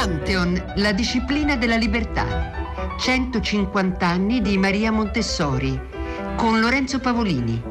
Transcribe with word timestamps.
Pantheon, 0.00 0.72
la 0.76 0.92
disciplina 0.92 1.56
della 1.56 1.76
libertà. 1.76 2.96
150 2.98 4.06
anni 4.06 4.40
di 4.40 4.56
Maria 4.56 4.90
Montessori 4.90 5.78
con 6.36 6.58
Lorenzo 6.58 7.00
Pavolini. 7.00 7.69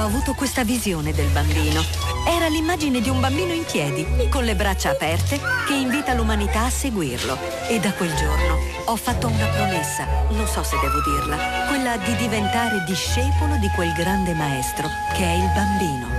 Ho 0.00 0.06
avuto 0.06 0.32
questa 0.34 0.64
visione 0.64 1.12
del 1.12 1.28
bambino. 1.28 1.82
Era 2.26 2.48
l'immagine 2.48 3.00
di 3.00 3.08
un 3.08 3.20
bambino 3.20 3.52
in 3.52 3.64
piedi, 3.64 4.06
con 4.30 4.44
le 4.44 4.54
braccia 4.54 4.90
aperte, 4.90 5.38
che 5.66 5.74
invita 5.74 6.14
l'umanità 6.14 6.64
a 6.64 6.70
seguirlo. 6.70 7.36
E 7.68 7.78
da 7.80 7.92
quel 7.92 8.14
giorno 8.14 8.58
ho 8.86 8.96
fatto 8.96 9.28
una 9.28 9.46
promessa, 9.46 10.06
non 10.30 10.46
so 10.46 10.62
se 10.62 10.76
devo 10.80 11.00
dirla, 11.02 11.66
quella 11.68 11.96
di 11.98 12.16
diventare 12.16 12.82
discepolo 12.86 13.56
di 13.56 13.68
quel 13.74 13.92
grande 13.92 14.32
maestro 14.32 14.88
che 15.14 15.24
è 15.24 15.34
il 15.34 15.50
bambino. 15.54 16.18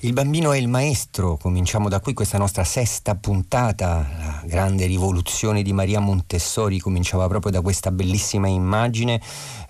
Il 0.00 0.12
bambino 0.12 0.52
è 0.52 0.58
il 0.58 0.68
maestro, 0.68 1.36
cominciamo 1.36 1.88
da 1.88 2.00
qui 2.00 2.12
questa 2.12 2.38
nostra 2.38 2.64
sesta 2.64 3.14
puntata, 3.16 4.06
la 4.18 4.35
grande 4.46 4.86
rivoluzione 4.86 5.62
di 5.62 5.72
Maria 5.72 6.00
Montessori 6.00 6.78
cominciava 6.78 7.26
proprio 7.28 7.52
da 7.52 7.60
questa 7.60 7.90
bellissima 7.90 8.48
immagine, 8.48 9.20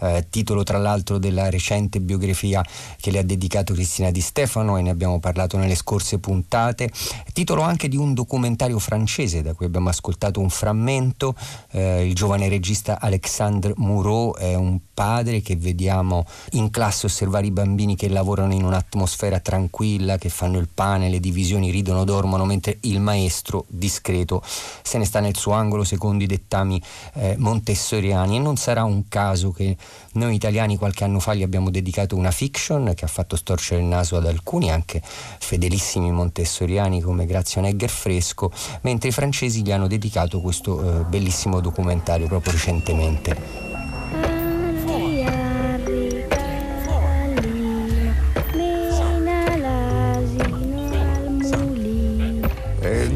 eh, 0.01 0.27
titolo 0.30 0.62
tra 0.62 0.79
l'altro 0.79 1.19
della 1.19 1.51
recente 1.51 2.01
biografia 2.01 2.65
che 3.01 3.11
le 3.11 3.19
ha 3.19 3.23
dedicato 3.23 3.73
Cristina 3.73 4.11
Di 4.11 4.21
Stefano 4.21 4.77
e 4.77 4.83
ne 4.83 4.91
abbiamo 4.91 5.19
parlato 5.19 5.57
nelle 5.57 5.75
scorse 5.75 6.19
puntate, 6.19 6.91
titolo 7.33 7.62
anche 7.62 7.89
di 7.89 7.97
un 7.97 8.15
documentario 8.15 8.79
francese 8.79 9.43
da 9.43 9.55
cui 9.55 9.66
abbiamo 9.66 9.89
ascoltato 9.89 10.41
un 10.41 10.51
frammento, 10.51 11.35
eh, 11.73 12.07
il 12.07 12.15
giovane 12.15 12.49
regista 12.49 13.01
Alexandre 13.01 13.73
Moureau 13.77 14.35
è 14.35 14.55
un 14.55 14.79
padre 14.93 15.43
che 15.43 15.57
vediamo 15.57 16.24
in 16.52 16.71
classe 16.71 17.07
osservare 17.07 17.46
i 17.46 17.51
bambini 17.51 17.96
che 17.96 18.09
lavorano 18.09 18.55
in 18.55 18.65
un'atmosfera 18.65 19.40
tranquilla, 19.40 20.16
che 20.16 20.30
fanno 20.30 20.59
il 20.59 20.68
pane, 20.73 21.11
le 21.11 21.21
divisioni 21.21 21.71
ridono, 21.71 22.05
dormono, 22.05 22.45
mentre 22.46 22.79
il 22.80 23.01
maestro 23.01 23.65
discreto 23.68 24.43
se 24.82 24.98
ne 24.98 25.04
sta 25.04 25.20
nel 25.20 25.36
suo 25.36 25.52
angolo 25.52 25.84
secondo 25.84 26.24
i 26.24 26.26
dettami 26.26 26.80
eh, 27.14 27.34
montessoriani 27.38 28.36
e 28.36 28.38
non 28.38 28.56
sarà 28.56 28.84
un 28.84 29.09
caso 29.09 29.50
che 29.50 29.76
noi 30.12 30.34
italiani 30.34 30.76
qualche 30.76 31.04
anno 31.04 31.20
fa 31.20 31.34
gli 31.34 31.42
abbiamo 31.42 31.70
dedicato 31.70 32.16
una 32.16 32.30
fiction 32.30 32.92
che 32.94 33.04
ha 33.04 33.09
fatto 33.09 33.37
storcere 33.37 33.80
il 33.80 33.87
naso 33.87 34.16
ad 34.16 34.26
alcuni, 34.26 34.70
anche 34.70 35.02
fedelissimi 35.02 36.10
montessoriani 36.10 37.00
come 37.00 37.26
Grazia 37.26 37.60
Negger 37.60 37.90
Fresco, 37.90 38.50
mentre 38.82 39.09
i 39.09 39.12
francesi 39.12 39.62
gli 39.62 39.72
hanno 39.72 39.87
dedicato 39.87 40.40
questo 40.40 41.00
eh, 41.00 41.04
bellissimo 41.04 41.60
documentario 41.60 42.26
proprio 42.26 42.52
recentemente. 42.52 43.65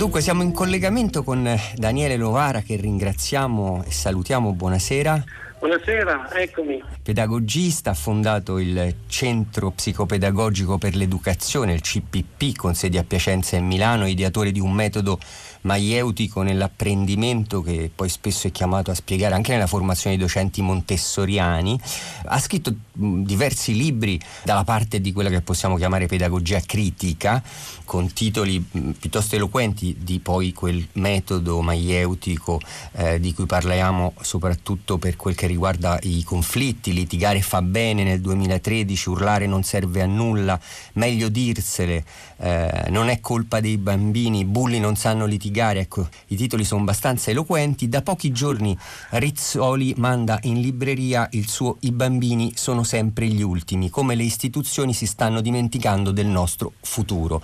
Dunque 0.01 0.23
siamo 0.23 0.43
in 0.43 0.53
collegamento 0.53 1.23
con 1.23 1.47
Daniele 1.75 2.17
Lovara 2.17 2.63
che 2.63 2.77
ringraziamo 2.77 3.85
e 3.87 3.93
salutiamo, 3.93 4.55
buonasera. 4.55 5.23
Buonasera, 5.61 6.33
eccomi. 6.37 6.83
Pedagogista, 7.03 7.91
ha 7.91 7.95
fondato 7.95 8.59
il 8.59 8.95
Centro 9.09 9.71
Psicopedagogico 9.71 10.79
per 10.79 10.97
l'Educazione, 10.97 11.75
il 11.75 11.83
CPP, 11.83 12.57
con 12.57 12.75
sede 12.75 12.97
a 12.97 13.05
Piacenza 13.05 13.59
e 13.59 13.61
Milano, 13.61 14.07
ideatore 14.07 14.53
di 14.53 14.61
un 14.61 14.73
metodo 14.73 15.19
maieutico 15.63 16.41
nell'apprendimento 16.41 17.61
che 17.61 17.91
poi 17.95 18.09
spesso 18.09 18.47
è 18.47 18.51
chiamato 18.51 18.91
a 18.91 18.95
spiegare 18.95 19.35
anche 19.35 19.53
nella 19.53 19.67
formazione 19.67 20.17
dei 20.17 20.25
docenti 20.25 20.63
montessoriani. 20.63 21.79
Ha 22.25 22.39
scritto 22.39 22.75
diversi 22.93 23.77
libri 23.77 24.19
dalla 24.43 24.65
parte 24.65 24.99
di 24.99 25.13
quella 25.13 25.29
che 25.29 25.43
possiamo 25.43 25.77
chiamare 25.77 26.07
pedagogia 26.07 26.61
critica, 26.61 27.43
con 27.85 28.11
titoli 28.15 28.61
piuttosto 28.99 29.37
eloquenti 29.37 29.97
di 30.01 30.21
poi 30.21 30.55
quel 30.55 30.87
metodo 30.93 31.61
maieutico 31.61 32.61
eh, 32.93 33.21
di 33.21 33.35
cui 33.35 33.45
parliamo 33.45 34.15
soprattutto 34.21 34.97
per 34.97 35.17
quel 35.17 35.35
che 35.35 35.49
riguarda 35.51 35.99
i 36.03 36.23
conflitti, 36.23 36.93
litigare 36.93 37.43
fa 37.43 37.61
bene 37.63 38.03
nel 38.03 38.21
2013, 38.21 39.09
urlare 39.11 39.47
non 39.47 39.63
serve 39.63 40.03
a 40.03 40.07
nulla, 40.07 40.59
meglio 40.95 41.29
dirsele, 41.29 42.05
eh, 42.41 42.87
non 42.89 43.09
è 43.09 43.21
colpa 43.21 43.61
dei 43.61 43.77
bambini, 43.77 44.41
i 44.41 44.45
bulli 44.45 44.81
non 44.81 44.97
sanno 44.97 45.27
litigare, 45.27 45.81
ecco, 45.81 46.09
i 46.29 46.37
titoli 46.37 46.65
sono 46.65 46.81
abbastanza 46.81 47.31
eloquenti. 47.31 47.89
Da 47.89 48.03
pochi 48.03 48.33
giorni 48.33 48.77
Rizzoli 49.11 49.95
manda 49.99 50.39
in 50.43 50.61
libreria 50.61 51.29
il 51.33 51.49
suo 51.49 51.77
I 51.81 51.93
bambini 51.93 52.53
sono 52.57 52.83
sempre 52.83 53.27
gli 53.27 53.43
ultimi, 53.43 53.91
come 53.91 54.15
le 54.15 54.23
istituzioni 54.23 54.95
si 54.95 55.07
stanno 55.07 55.41
dimenticando 55.41 56.11
del 56.11 56.27
nostro 56.27 56.73
futuro. 56.81 57.43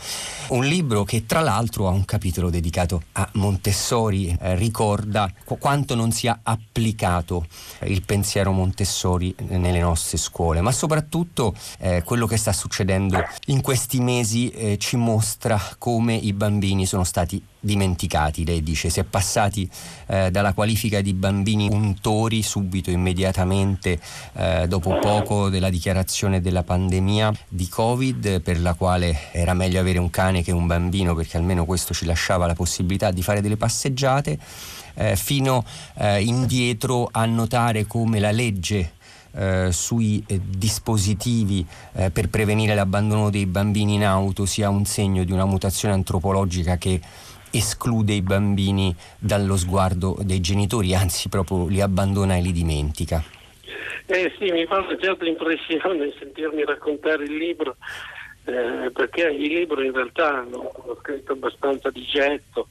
Un 0.49 0.65
libro 0.65 1.05
che 1.05 1.27
tra 1.27 1.41
l'altro 1.41 1.89
ha 1.89 1.91
un 1.91 2.05
capitolo 2.05 2.49
dedicato 2.49 3.03
a 3.13 3.29
Montessori, 3.33 4.35
eh, 4.41 4.55
ricorda 4.55 5.31
quanto 5.59 5.95
non 5.95 6.11
sia 6.13 6.41
applicato 6.43 7.47
il 7.85 8.03
pensiero 8.03 8.53
Montessori 8.53 9.35
nelle 9.49 9.81
nostre 9.81 10.17
scuole, 10.17 10.61
ma 10.61 10.73
soprattutto 10.73 11.55
eh, 11.79 12.03
quello 12.03 12.27
che 12.27 12.37
sta 12.37 12.53
succedendo 12.53 13.23
in 13.47 13.61
questi 13.61 14.01
mesi 14.01 14.49
eh, 14.51 14.79
ci 14.87 14.97
mostra 14.97 15.61
come 15.79 16.15
i 16.15 16.33
bambini 16.33 16.87
sono 16.87 17.03
stati 17.03 17.43
dimenticati, 17.59 18.45
lei 18.45 18.63
dice, 18.63 18.89
si 18.89 19.01
è 19.01 19.03
passati 19.03 19.69
eh, 20.07 20.31
dalla 20.31 20.53
qualifica 20.53 21.01
di 21.01 21.13
bambini 21.13 21.69
untori 21.69 22.41
subito, 22.45 22.93
immediatamente, 22.93 23.99
eh, 24.35 24.69
dopo 24.69 24.97
poco 25.01 25.49
della 25.49 25.71
dichiarazione 25.71 26.41
della 26.41 26.63
pandemia 26.63 27.33
di 27.49 27.67
Covid, 27.67 28.41
per 28.43 28.61
la 28.61 28.75
quale 28.75 29.33
era 29.33 29.55
meglio 29.55 29.81
avere 29.81 29.99
un 29.99 30.09
cane 30.09 30.45
che 30.45 30.53
un 30.53 30.69
bambino, 30.69 31.17
perché 31.17 31.37
almeno 31.37 31.65
questo 31.65 31.93
ci 31.93 32.05
lasciava 32.05 32.47
la 32.47 32.55
possibilità 32.55 33.11
di 33.11 33.25
fare 33.25 33.41
delle 33.41 33.57
passeggiate, 33.57 34.39
eh, 34.95 35.17
fino 35.17 35.65
eh, 35.97 36.23
indietro 36.23 37.09
a 37.11 37.27
notare 37.27 37.87
come 37.87 38.21
la 38.21 38.31
legge 38.31 38.93
eh, 39.37 39.69
sui 39.71 40.23
eh, 40.27 40.41
dispositivi 40.43 41.65
eh, 41.95 42.11
per 42.11 42.29
prevenire 42.29 42.75
l'abbandono 42.75 43.31
dei 43.31 43.47
bambini 43.47 43.95
in 43.95 44.05
auto 44.05 44.47
sia 44.47 44.69
un 44.69 44.85
segno 44.85 45.25
di 45.25 45.33
una 45.33 45.45
mutazione 45.45 45.95
antropologica 45.95 46.77
che 46.77 47.01
esclude 47.51 48.13
i 48.13 48.23
bambini 48.23 48.95
dallo 49.19 49.57
sguardo 49.57 50.17
dei 50.23 50.41
genitori, 50.41 50.95
anzi 50.95 51.29
proprio 51.29 51.67
li 51.67 51.81
abbandona 51.81 52.37
e 52.37 52.43
li 52.43 52.53
dimentica. 52.53 53.23
Eh 54.07 54.33
sì, 54.39 54.51
mi 54.53 54.65
fa 54.67 54.79
una 54.79 54.97
certa 55.01 55.25
impressione 55.25 56.13
sentirmi 56.19 56.65
raccontare 56.65 57.25
il 57.25 57.37
libro, 57.37 57.77
eh, 58.45 58.91
perché 58.93 59.23
il 59.23 59.53
libro 59.53 59.83
in 59.83 59.93
realtà 59.93 60.47
l'ho, 60.49 60.99
scritto 61.01 61.33
abbastanza 61.33 61.91
di 61.91 62.05
getto, 62.05 62.69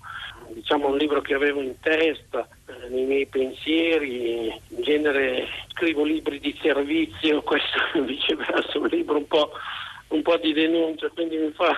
diciamo 0.56 0.88
un 0.88 0.98
libro 0.98 1.20
che 1.22 1.34
avevo 1.34 1.62
in 1.62 1.78
testa, 1.82 2.48
eh, 2.68 2.88
nei 2.90 3.04
miei 3.04 3.26
pensieri, 3.26 4.48
in 4.48 4.82
genere 4.82 5.48
scrivo 5.74 6.06
libri 6.06 6.40
di 6.40 6.58
servizio, 6.62 7.42
questo 7.44 7.78
viceversa, 8.02 8.80
un 8.80 8.88
libro 8.88 9.18
un 9.18 9.28
po', 9.28 9.52
un 10.10 10.22
po 10.22 10.38
di 10.38 10.54
denuncia, 10.54 11.10
quindi 11.10 11.36
mi 11.36 11.52
fa 11.52 11.76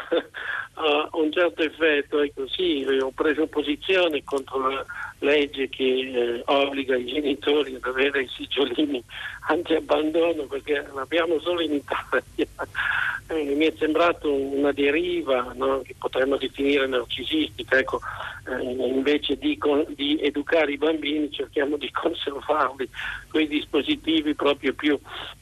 uh, 0.78 1.20
un 1.20 1.32
certo 1.32 1.64
effetto. 1.64 2.22
Ecco, 2.22 2.48
sì, 2.48 2.86
ho 3.00 3.12
preso 3.12 3.48
posizione 3.48 4.24
contro 4.24 4.70
la 4.70 4.86
legge 5.20 5.68
che 5.70 5.84
eh, 5.84 6.42
obbliga 6.46 6.96
i 6.96 7.06
genitori 7.06 7.76
ad 7.76 7.84
avere 7.84 8.24
i 8.24 8.28
sigillini 8.28 9.04
anti-abbandono 9.48 10.44
perché 10.44 10.86
l'abbiamo 10.94 11.40
solo 11.40 11.62
in 11.62 11.74
Italia. 11.74 12.48
Eh, 13.30 13.44
mi 13.56 13.66
è 13.66 13.74
sembrato 13.78 14.32
una 14.32 14.72
deriva 14.72 15.52
no, 15.54 15.82
che 15.82 15.96
potremmo 16.00 16.38
definire 16.38 16.88
narcisistica. 16.88 17.78
Ecco, 17.78 18.00
eh, 18.48 18.64
invece 18.64 19.38
di, 19.38 19.58
con, 19.58 19.86
di, 19.90 20.18
educare 20.22 20.72
i 20.72 20.78
bambini 20.78 21.30
cerchiamo 21.30 21.76
di 21.76 21.92
conservarli 21.92 22.88
con 23.28 23.42
i 23.42 23.48
dispositivi 23.48 24.34
proprio 24.34 24.74
più 24.74 24.98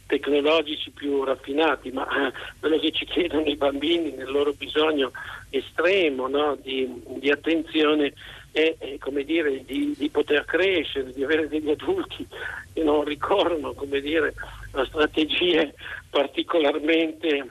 tecnologici, 0.07 0.89
più 0.89 1.23
raffinati, 1.23 1.91
ma 1.91 2.07
eh, 2.07 2.33
quello 2.59 2.79
che 2.79 2.91
ci 2.91 3.05
chiedono 3.05 3.45
i 3.45 3.55
bambini 3.55 4.13
nel 4.13 4.31
loro 4.31 4.53
bisogno 4.53 5.11
estremo 5.49 6.27
no, 6.27 6.57
di, 6.61 7.01
di 7.19 7.29
attenzione 7.29 8.13
è, 8.51 8.75
è 8.77 9.23
dire, 9.23 9.63
di, 9.65 9.93
di, 9.97 10.09
poter 10.09 10.45
crescere, 10.45 11.11
di 11.11 11.23
avere 11.23 11.47
degli 11.47 11.69
adulti 11.69 12.25
che 12.73 12.83
non 12.83 13.03
ricorrono 13.03 13.75
dire, 13.87 14.33
a 14.71 14.85
strategie 14.85 15.73
particolarmente 16.09 17.49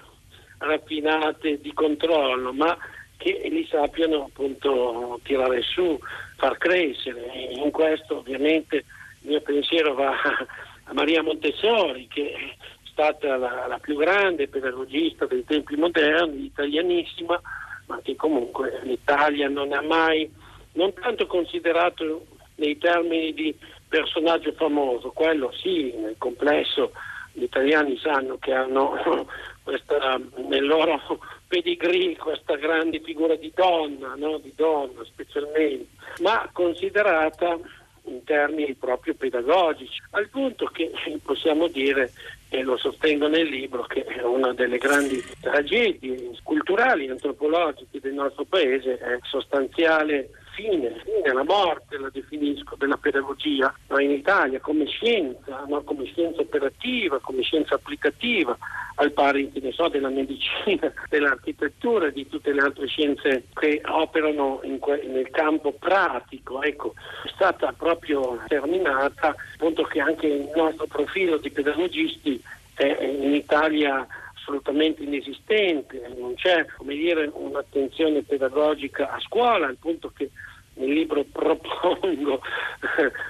raffinate 0.58 1.60
di 1.60 1.72
controllo, 1.74 2.52
ma 2.52 2.76
che 3.18 3.48
li 3.50 3.66
sappiano 3.70 4.24
appunto 4.24 5.20
tirare 5.22 5.62
su, 5.62 5.98
far 6.36 6.56
crescere. 6.58 7.32
E 7.32 7.52
in 7.54 7.70
questo 7.70 8.18
ovviamente 8.18 8.76
il 8.76 9.28
mio 9.28 9.40
pensiero 9.40 9.94
va 9.94 10.12
a 10.84 10.92
Maria 10.92 11.22
Montessori, 11.22 12.06
che 12.08 12.32
è 12.32 12.56
stata 12.90 13.36
la, 13.36 13.66
la 13.66 13.78
più 13.78 13.96
grande 13.96 14.48
pedagogista 14.48 15.26
dei 15.26 15.44
tempi 15.44 15.76
moderni, 15.76 16.44
italianissima, 16.44 17.40
ma 17.86 18.00
che 18.02 18.16
comunque 18.16 18.80
l'Italia 18.84 19.48
non 19.48 19.72
ha 19.72 19.82
mai 19.82 20.30
non 20.72 20.92
tanto 20.92 21.26
considerato 21.26 22.26
nei 22.56 22.78
termini 22.78 23.32
di 23.32 23.54
personaggio 23.88 24.52
famoso, 24.52 25.10
quello 25.10 25.52
sì, 25.52 25.92
nel 25.96 26.16
complesso 26.18 26.92
gli 27.32 27.42
italiani 27.42 27.96
sanno 27.98 28.38
che 28.38 28.52
hanno 28.52 29.26
questa, 29.62 30.20
nel 30.48 30.66
loro 30.66 31.00
pedigree 31.48 32.16
questa 32.16 32.56
grande 32.56 33.00
figura 33.00 33.34
di 33.36 33.52
donna, 33.54 34.14
no? 34.16 34.38
di 34.38 34.52
donna 34.54 35.04
specialmente, 35.04 35.86
ma 36.20 36.48
considerata 36.52 37.58
in 38.06 38.22
termini 38.24 38.74
proprio 38.74 39.14
pedagogici, 39.14 40.02
al 40.10 40.28
punto 40.28 40.66
che 40.66 40.90
possiamo 41.22 41.68
dire, 41.68 42.10
e 42.54 42.62
lo 42.62 42.76
sostengo 42.76 43.26
nel 43.26 43.48
libro, 43.48 43.82
che 43.82 44.04
è 44.04 44.22
una 44.22 44.52
delle 44.52 44.78
grandi 44.78 45.20
tragedie 45.40 46.30
culturali, 46.44 47.08
antropologiche 47.08 47.98
del 47.98 48.12
nostro 48.14 48.44
paese, 48.44 48.96
è 48.98 49.18
sostanziale 49.22 50.30
fine, 50.54 51.02
fine, 51.04 51.32
la 51.32 51.44
morte, 51.44 51.98
la 51.98 52.10
definisco, 52.10 52.76
della 52.76 52.96
pedagogia 52.96 53.74
no, 53.88 53.98
in 53.98 54.10
Italia 54.10 54.60
come 54.60 54.86
scienza, 54.86 55.64
no, 55.68 55.82
come 55.82 56.04
scienza 56.06 56.40
operativa, 56.40 57.18
come 57.20 57.42
scienza 57.42 57.74
applicativa, 57.74 58.56
al 58.96 59.12
pari 59.12 59.52
so, 59.72 59.88
della 59.88 60.08
medicina, 60.08 60.92
dell'architettura 61.08 62.06
e 62.06 62.12
di 62.12 62.28
tutte 62.28 62.52
le 62.52 62.60
altre 62.60 62.86
scienze 62.86 63.44
che 63.54 63.82
operano 63.84 64.60
que- 64.78 65.02
nel 65.06 65.30
campo 65.30 65.72
pratico. 65.72 66.62
Ecco, 66.62 66.94
è 67.24 67.30
stata 67.34 67.72
proprio 67.76 68.40
terminata, 68.46 69.34
appunto 69.54 69.82
che 69.82 70.00
anche 70.00 70.26
il 70.26 70.50
nostro 70.54 70.86
profilo 70.86 71.38
di 71.38 71.50
pedagogisti 71.50 72.42
è 72.74 73.04
in 73.04 73.34
Italia 73.34 74.06
assolutamente 74.44 75.02
inesistente, 75.02 76.06
non 76.16 76.34
c'è 76.34 76.66
dire, 76.82 77.30
un'attenzione 77.32 78.22
pedagogica 78.22 79.10
a 79.10 79.20
scuola, 79.20 79.66
al 79.66 79.78
punto 79.78 80.12
che 80.14 80.30
nel 80.74 80.92
libro 80.92 81.24
propongo, 81.32 82.40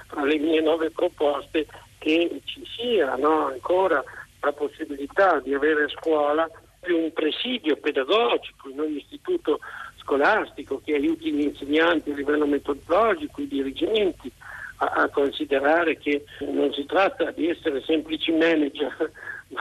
tra 0.07 0.23
le 0.23 0.37
mie 0.37 0.61
nove 0.61 0.91
proposte, 0.91 1.65
che 1.97 2.41
ci 2.43 2.63
sia 2.77 3.15
no, 3.15 3.47
ancora 3.47 4.03
la 4.41 4.51
possibilità 4.51 5.39
di 5.39 5.53
avere 5.53 5.85
a 5.85 5.89
scuola 5.89 6.47
più 6.81 6.97
un 6.97 7.11
presidio 7.13 7.77
pedagogico 7.77 8.69
in 8.69 8.79
ogni 8.79 8.97
istituto 8.97 9.59
scolastico 10.01 10.81
che 10.83 10.93
aiuti 10.93 11.31
gli 11.31 11.41
insegnanti 11.41 12.11
a 12.11 12.15
livello 12.15 12.45
metodologico, 12.45 13.41
i 13.41 13.47
dirigenti 13.47 14.31
a, 14.77 14.85
a 14.85 15.09
considerare 15.09 15.97
che 15.97 16.25
non 16.41 16.71
si 16.73 16.85
tratta 16.85 17.31
di 17.31 17.49
essere 17.49 17.81
semplici 17.81 18.31
manager 18.31 19.11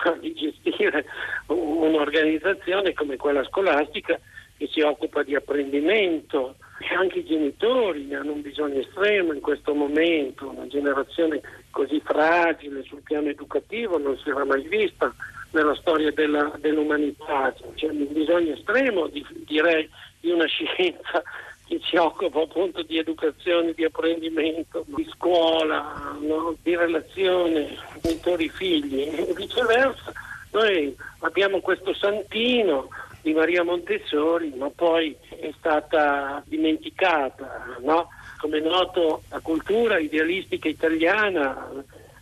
di 0.20 0.34
gestire 0.34 1.04
un'organizzazione 1.46 2.92
come 2.92 3.16
quella 3.16 3.44
scolastica 3.44 4.18
che 4.56 4.68
si 4.70 4.80
occupa 4.80 5.22
di 5.22 5.34
apprendimento. 5.34 6.56
E 6.78 6.94
anche 6.94 7.20
i 7.20 7.24
genitori 7.24 8.04
ne 8.04 8.16
hanno 8.16 8.32
un 8.32 8.42
bisogno 8.42 8.80
estremo 8.80 9.32
in 9.32 9.40
questo 9.40 9.74
momento, 9.74 10.50
una 10.50 10.66
generazione 10.66 11.40
così 11.70 12.00
fragile 12.04 12.82
sul 12.82 13.02
piano 13.02 13.28
educativo 13.28 13.96
non 13.96 14.18
si 14.18 14.28
era 14.28 14.44
mai 14.44 14.66
vista 14.66 15.14
nella 15.52 15.74
storia 15.76 16.10
della, 16.10 16.52
dell'umanità, 16.58 17.54
c'è 17.74 17.88
un 17.88 18.12
bisogno 18.12 18.54
estremo 18.54 19.06
di, 19.06 19.24
direi 19.46 19.88
di 20.20 20.30
una 20.30 20.46
scienza 20.46 21.22
che 21.66 21.80
si 21.82 21.96
occupa 21.96 22.42
appunto 22.42 22.82
di 22.82 22.98
educazione, 22.98 23.72
di 23.72 23.84
apprendimento, 23.84 24.84
di 24.86 25.06
scuola, 25.12 26.16
no? 26.20 26.56
di 26.62 26.76
relazione 26.76 27.76
genitori-figli 28.02 29.00
e 29.00 29.32
viceversa. 29.34 30.12
Noi 30.52 30.94
abbiamo 31.20 31.60
questo 31.60 31.94
santino 31.94 32.88
di 33.22 33.32
Maria 33.32 33.64
Montessori, 33.64 34.52
ma 34.56 34.70
poi 34.70 35.16
è 35.40 35.52
stata 35.58 36.42
dimenticata. 36.46 37.78
No? 37.80 38.08
Come 38.38 38.60
noto, 38.60 39.22
la 39.30 39.40
cultura 39.40 39.98
idealistica 39.98 40.68
italiana 40.68 41.70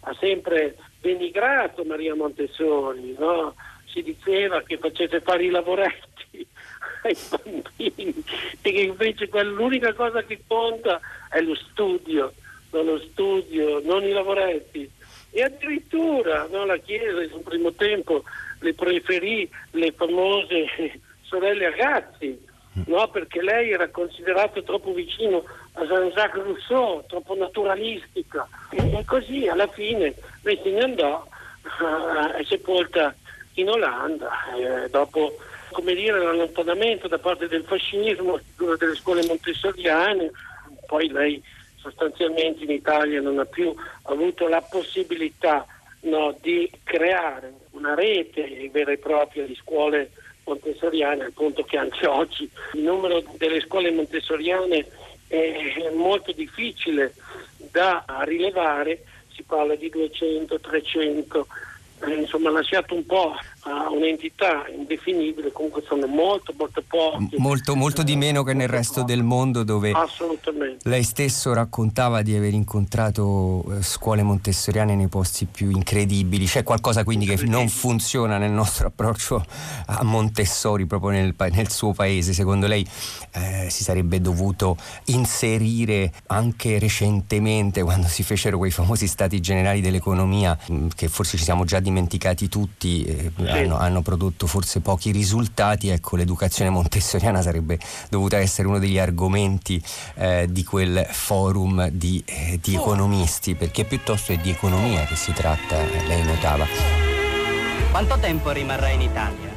ha 0.04 0.16
sempre 0.20 0.76
denigrato 1.00 1.82
Maria 1.84 2.14
Montessori, 2.14 3.16
no? 3.18 3.54
si 3.86 4.02
diceva 4.02 4.62
che 4.62 4.78
facesse 4.78 5.20
fare 5.20 5.44
i 5.44 5.50
lavoretti 5.50 6.46
ai 7.02 7.16
bambini 7.28 8.24
e 8.62 8.72
che 8.72 8.80
invece 8.80 9.28
l'unica 9.42 9.92
cosa 9.92 10.22
che 10.22 10.40
conta 10.46 11.00
è 11.28 11.40
lo 11.40 11.54
studio, 11.54 12.32
non 12.70 12.86
lo 12.86 12.98
studio, 12.98 13.80
non 13.84 14.04
i 14.04 14.12
lavoretti. 14.12 14.88
E 15.30 15.42
addirittura 15.42 16.46
no, 16.50 16.64
la 16.64 16.76
Chiesa 16.76 17.22
in 17.22 17.32
un 17.32 17.42
primo 17.42 17.72
tempo 17.72 18.22
le 18.60 18.74
preferì 18.74 19.48
le 19.72 19.92
famose 19.92 20.66
sorelle 21.22 21.66
Agazzi, 21.66 22.38
no, 22.86 23.08
perché 23.08 23.42
lei 23.42 23.72
era 23.72 23.88
considerata 23.88 24.62
troppo 24.62 24.92
vicino 24.92 25.44
a 25.72 25.84
Jean-Jacques 25.84 26.44
Rousseau, 26.44 27.04
troppo 27.08 27.34
naturalistica. 27.34 28.46
E, 28.70 29.02
così 29.04 29.48
alla 29.48 29.66
fine 29.66 30.14
lei 30.42 30.60
se 30.62 30.70
ne 30.70 30.80
andò, 30.80 31.26
è 32.36 32.44
sepolta 32.46 33.14
in 33.54 33.68
Olanda, 33.68 34.30
eh, 34.54 34.88
dopo 34.88 35.36
come 35.72 35.94
dire, 35.94 36.18
l'allontanamento 36.18 37.08
da 37.08 37.18
parte 37.18 37.48
del 37.48 37.64
fascismo, 37.64 38.38
delle 38.78 38.94
scuole 38.94 39.26
montessoriane, 39.26 40.30
poi 40.86 41.08
lei 41.08 41.42
sostanzialmente 41.76 42.62
in 42.62 42.70
Italia 42.70 43.20
non 43.20 43.40
ha 43.40 43.44
più 43.44 43.74
avuto 44.04 44.46
la 44.46 44.62
possibilità 44.62 45.66
no, 46.02 46.36
di 46.40 46.70
creare 46.84 47.52
una 47.72 47.94
rete 47.94 48.70
vera 48.72 48.92
e 48.92 48.98
propria 48.98 49.44
di 49.44 49.56
scuole 49.56 50.10
montessoriane, 50.44 51.24
al 51.24 51.32
punto 51.32 51.64
che 51.64 51.76
anche 51.76 52.06
oggi 52.06 52.48
il 52.74 52.82
numero 52.82 53.22
delle 53.36 53.60
scuole 53.60 53.90
montessoriane 53.90 54.86
è 55.26 55.90
molto 55.94 56.32
difficile 56.32 57.14
da 57.56 58.04
rilevare, 58.24 59.04
si 59.32 59.42
parla 59.42 59.74
di 59.74 59.88
200, 59.88 60.60
300 60.60 61.46
eh, 62.04 62.14
insomma 62.14 62.50
lasciato 62.50 62.94
un 62.94 63.06
po' 63.06 63.32
a 63.64 63.88
un'entità 63.90 64.64
indefinibile, 64.74 65.52
comunque 65.52 65.84
sono 65.86 66.06
molto 66.06 66.52
molto 66.56 66.82
pochi. 66.86 67.36
Molto, 67.36 67.76
molto 67.76 68.02
di 68.02 68.16
meno 68.16 68.42
che 68.42 68.54
nel 68.54 68.68
resto 68.68 69.04
del 69.04 69.22
mondo 69.22 69.62
dove 69.62 69.92
lei 70.82 71.02
stesso 71.04 71.52
raccontava 71.52 72.22
di 72.22 72.34
aver 72.34 72.54
incontrato 72.54 73.64
eh, 73.70 73.82
scuole 73.82 74.22
montessoriane 74.22 74.96
nei 74.96 75.06
posti 75.06 75.46
più 75.46 75.70
incredibili. 75.70 76.46
C'è 76.46 76.64
qualcosa 76.64 77.04
quindi 77.04 77.26
che 77.26 77.44
non 77.46 77.68
funziona 77.68 78.36
nel 78.36 78.50
nostro 78.50 78.88
approccio 78.88 79.44
a 79.86 80.02
Montessori 80.02 80.86
proprio 80.86 81.10
nel, 81.10 81.34
nel 81.52 81.70
suo 81.70 81.92
paese. 81.92 82.32
Secondo 82.32 82.66
lei 82.66 82.84
eh, 83.32 83.68
si 83.70 83.84
sarebbe 83.84 84.20
dovuto 84.20 84.76
inserire 85.06 86.12
anche 86.26 86.80
recentemente 86.80 87.82
quando 87.82 88.08
si 88.08 88.24
fecero 88.24 88.58
quei 88.58 88.72
famosi 88.72 89.06
stati 89.06 89.40
generali 89.40 89.80
dell'economia 89.80 90.58
mm, 90.70 90.88
che 90.96 91.06
forse 91.08 91.36
ci 91.36 91.44
siamo 91.44 91.64
già 91.64 91.78
dimenticati 91.78 91.91
tutti. 92.48 93.04
Eh, 93.04 93.32
hanno, 93.48 93.76
hanno, 93.76 94.02
prodotto 94.02 94.46
forse 94.46 94.80
pochi 94.80 95.10
risultati, 95.10 95.88
ecco 95.88 96.16
l'educazione 96.16 96.70
montessoriana 96.70 97.42
sarebbe 97.42 97.78
dovuta 98.08 98.38
essere 98.38 98.68
uno 98.68 98.78
degli 98.78 98.98
argomenti 98.98 99.82
eh, 100.14 100.46
di 100.50 100.64
quel 100.64 101.06
forum 101.10 101.88
di, 101.88 102.22
eh, 102.26 102.58
di 102.62 102.74
economisti, 102.74 103.54
perché 103.54 103.84
piuttosto 103.84 104.32
è 104.32 104.36
di 104.38 104.50
economia 104.50 105.04
che 105.04 105.16
si 105.16 105.32
tratta, 105.32 105.76
lei 106.06 106.22
notava. 106.24 106.66
Quanto 107.90 108.18
tempo 108.18 108.50
rimarrà 108.50 108.88
in 108.88 109.02
Italia? 109.02 109.50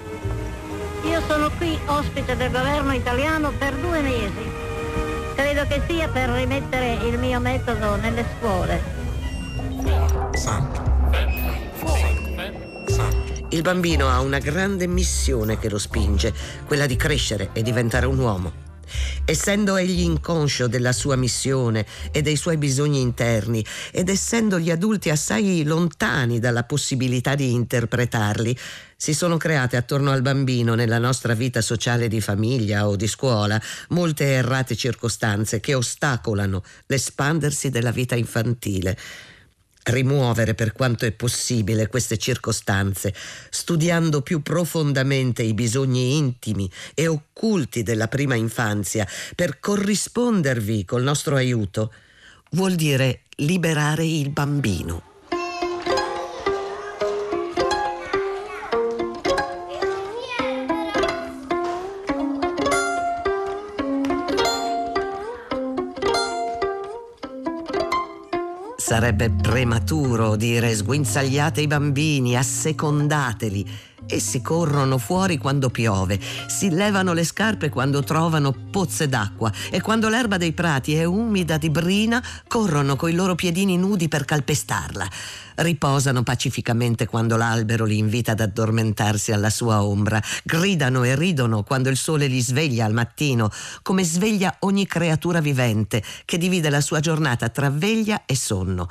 Io 1.03 1.21
sono 1.27 1.51
qui 1.51 1.77
ospite 1.85 2.35
del 2.35 2.51
governo 2.51 2.93
italiano 2.93 3.51
per 3.51 3.75
due 3.75 4.01
mesi. 4.01 4.63
Credo 5.35 5.65
che 5.67 5.81
sia 5.87 6.07
per 6.07 6.29
rimettere 6.29 6.93
il 7.07 7.19
mio 7.19 7.39
metodo 7.39 7.95
nelle 7.95 8.25
scuole. 8.37 8.81
Santo. 10.33 10.84
Il 13.55 13.61
bambino 13.61 14.09
ha 14.09 14.19
una 14.19 14.39
grande 14.39 14.85
missione 14.85 15.57
che 15.57 15.69
lo 15.69 15.77
spinge, 15.77 16.33
quella 16.65 16.85
di 16.85 16.97
crescere 16.97 17.51
e 17.53 17.61
diventare 17.61 18.05
un 18.05 18.19
uomo. 18.19 18.51
Essendo 19.23 19.77
egli 19.77 20.01
inconscio 20.01 20.67
della 20.67 20.91
sua 20.91 21.15
missione 21.15 21.85
e 22.11 22.21
dei 22.21 22.35
suoi 22.35 22.57
bisogni 22.57 22.99
interni 22.99 23.65
ed 23.93 24.09
essendo 24.09 24.59
gli 24.59 24.69
adulti 24.69 25.09
assai 25.09 25.63
lontani 25.63 26.39
dalla 26.39 26.65
possibilità 26.65 27.33
di 27.35 27.53
interpretarli, 27.53 28.57
si 28.97 29.13
sono 29.13 29.37
create 29.37 29.77
attorno 29.77 30.11
al 30.11 30.21
bambino 30.21 30.75
nella 30.75 30.99
nostra 30.99 31.33
vita 31.33 31.61
sociale 31.61 32.09
di 32.09 32.19
famiglia 32.19 32.89
o 32.89 32.97
di 32.97 33.07
scuola 33.07 33.59
molte 33.89 34.33
errate 34.33 34.75
circostanze 34.75 35.61
che 35.61 35.75
ostacolano 35.75 36.61
l'espandersi 36.87 37.69
della 37.69 37.91
vita 37.91 38.15
infantile 38.15 38.97
rimuovere 39.85 40.53
per 40.53 40.71
quanto 40.71 41.05
è 41.05 41.11
possibile 41.11 41.87
queste 41.87 42.17
circostanze, 42.17 43.13
studiando 43.49 44.21
più 44.21 44.41
profondamente 44.41 45.43
i 45.43 45.53
bisogni 45.53 46.17
intimi 46.17 46.69
e 46.93 47.07
occulti 47.07 47.83
della 47.83 48.07
prima 48.07 48.35
infanzia 48.35 49.07
per 49.35 49.59
corrispondervi 49.59 50.85
col 50.85 51.03
nostro 51.03 51.35
aiuto, 51.35 51.91
vuol 52.51 52.75
dire 52.75 53.21
liberare 53.37 54.05
il 54.05 54.29
bambino. 54.29 55.14
Sarebbe 68.85 69.31
prematuro 69.31 70.35
dire 70.35 70.75
sguinzagliate 70.75 71.59
i 71.59 71.65
bambini, 71.65 72.37
assecondateli. 72.37 73.67
Essi 74.07 74.39
corrono 74.39 74.99
fuori 74.99 75.39
quando 75.39 75.71
piove, 75.71 76.19
si 76.47 76.69
levano 76.69 77.13
le 77.13 77.23
scarpe 77.23 77.69
quando 77.69 78.03
trovano 78.03 78.53
pozze 78.69 79.09
d'acqua 79.09 79.51
e 79.71 79.81
quando 79.81 80.09
l'erba 80.09 80.37
dei 80.37 80.53
prati 80.53 80.93
è 80.93 81.05
umida 81.05 81.57
di 81.57 81.71
brina 81.71 82.23
corrono 82.47 82.95
coi 82.95 83.13
loro 83.13 83.33
piedini 83.33 83.77
nudi 83.77 84.07
per 84.07 84.23
calpestarla. 84.23 85.07
Riposano 85.55 86.21
pacificamente 86.21 87.07
quando 87.07 87.35
l'albero 87.35 87.85
li 87.85 87.97
invita 87.97 88.33
ad 88.33 88.41
addormentarsi 88.41 89.31
alla 89.31 89.49
sua 89.49 89.83
ombra, 89.83 90.21
gridano 90.43 91.03
e 91.03 91.15
ridono 91.15 91.63
quando 91.63 91.89
il 91.89 91.97
sole 91.97 92.27
li 92.27 92.41
sveglia 92.41 92.85
al 92.85 92.93
mattino, 92.93 93.49
come 93.81 94.03
sveglia 94.03 94.55
ogni 94.59 94.85
creatura 94.85 95.39
vivente 95.39 96.03
che 96.25 96.37
divide 96.37 96.69
la 96.69 96.81
sua 96.81 96.99
giornata 96.99 97.49
tra 97.49 97.71
veglia 97.71 98.23
e 98.27 98.35
sonno. 98.35 98.87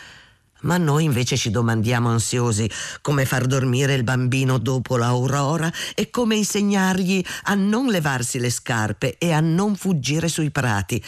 Ma 0.65 0.77
noi 0.77 1.05
invece 1.05 1.37
ci 1.37 1.51
domandiamo 1.51 2.11
ansiosi 2.11 2.69
come 3.01 3.25
far 3.25 3.47
dormire 3.47 3.95
il 3.95 4.05
bambino 4.05 4.59
dopo 4.59 4.97
l'aurora 4.97 5.73
e 5.95 6.11
come 6.11 6.37
insegnargli 6.37 7.25
a 7.45 7.55
non 7.55 7.87
levarsi 7.87 8.39
le 8.39 8.51
scarpe 8.51 9.17
e 9.19 9.33
a 9.33 9.41
non 9.41 9.77
fuggire 9.77 10.29
sui 10.29 10.51
prati. 10.51 11.03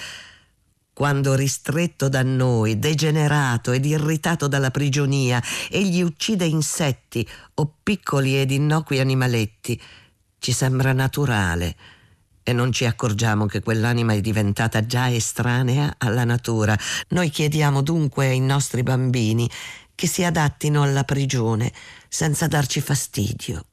Quando 0.92 1.34
ristretto 1.34 2.08
da 2.08 2.22
noi, 2.22 2.78
degenerato 2.78 3.72
ed 3.72 3.84
irritato 3.84 4.48
dalla 4.48 4.70
prigionia, 4.70 5.42
egli 5.68 6.00
uccide 6.00 6.46
insetti 6.46 7.26
o 7.54 7.74
piccoli 7.82 8.40
ed 8.40 8.50
innocui 8.50 8.98
animaletti, 8.98 9.78
ci 10.38 10.52
sembra 10.52 10.92
naturale 10.92 11.95
e 12.48 12.52
non 12.52 12.70
ci 12.70 12.84
accorgiamo 12.84 13.46
che 13.46 13.60
quell'anima 13.60 14.12
è 14.12 14.20
diventata 14.20 14.86
già 14.86 15.10
estranea 15.12 15.96
alla 15.98 16.22
natura. 16.22 16.78
Noi 17.08 17.28
chiediamo 17.28 17.82
dunque 17.82 18.28
ai 18.28 18.38
nostri 18.38 18.84
bambini 18.84 19.50
che 19.96 20.06
si 20.06 20.22
adattino 20.22 20.84
alla 20.84 21.02
prigione 21.02 21.72
senza 22.08 22.46
darci 22.46 22.80
fastidio. 22.80 23.64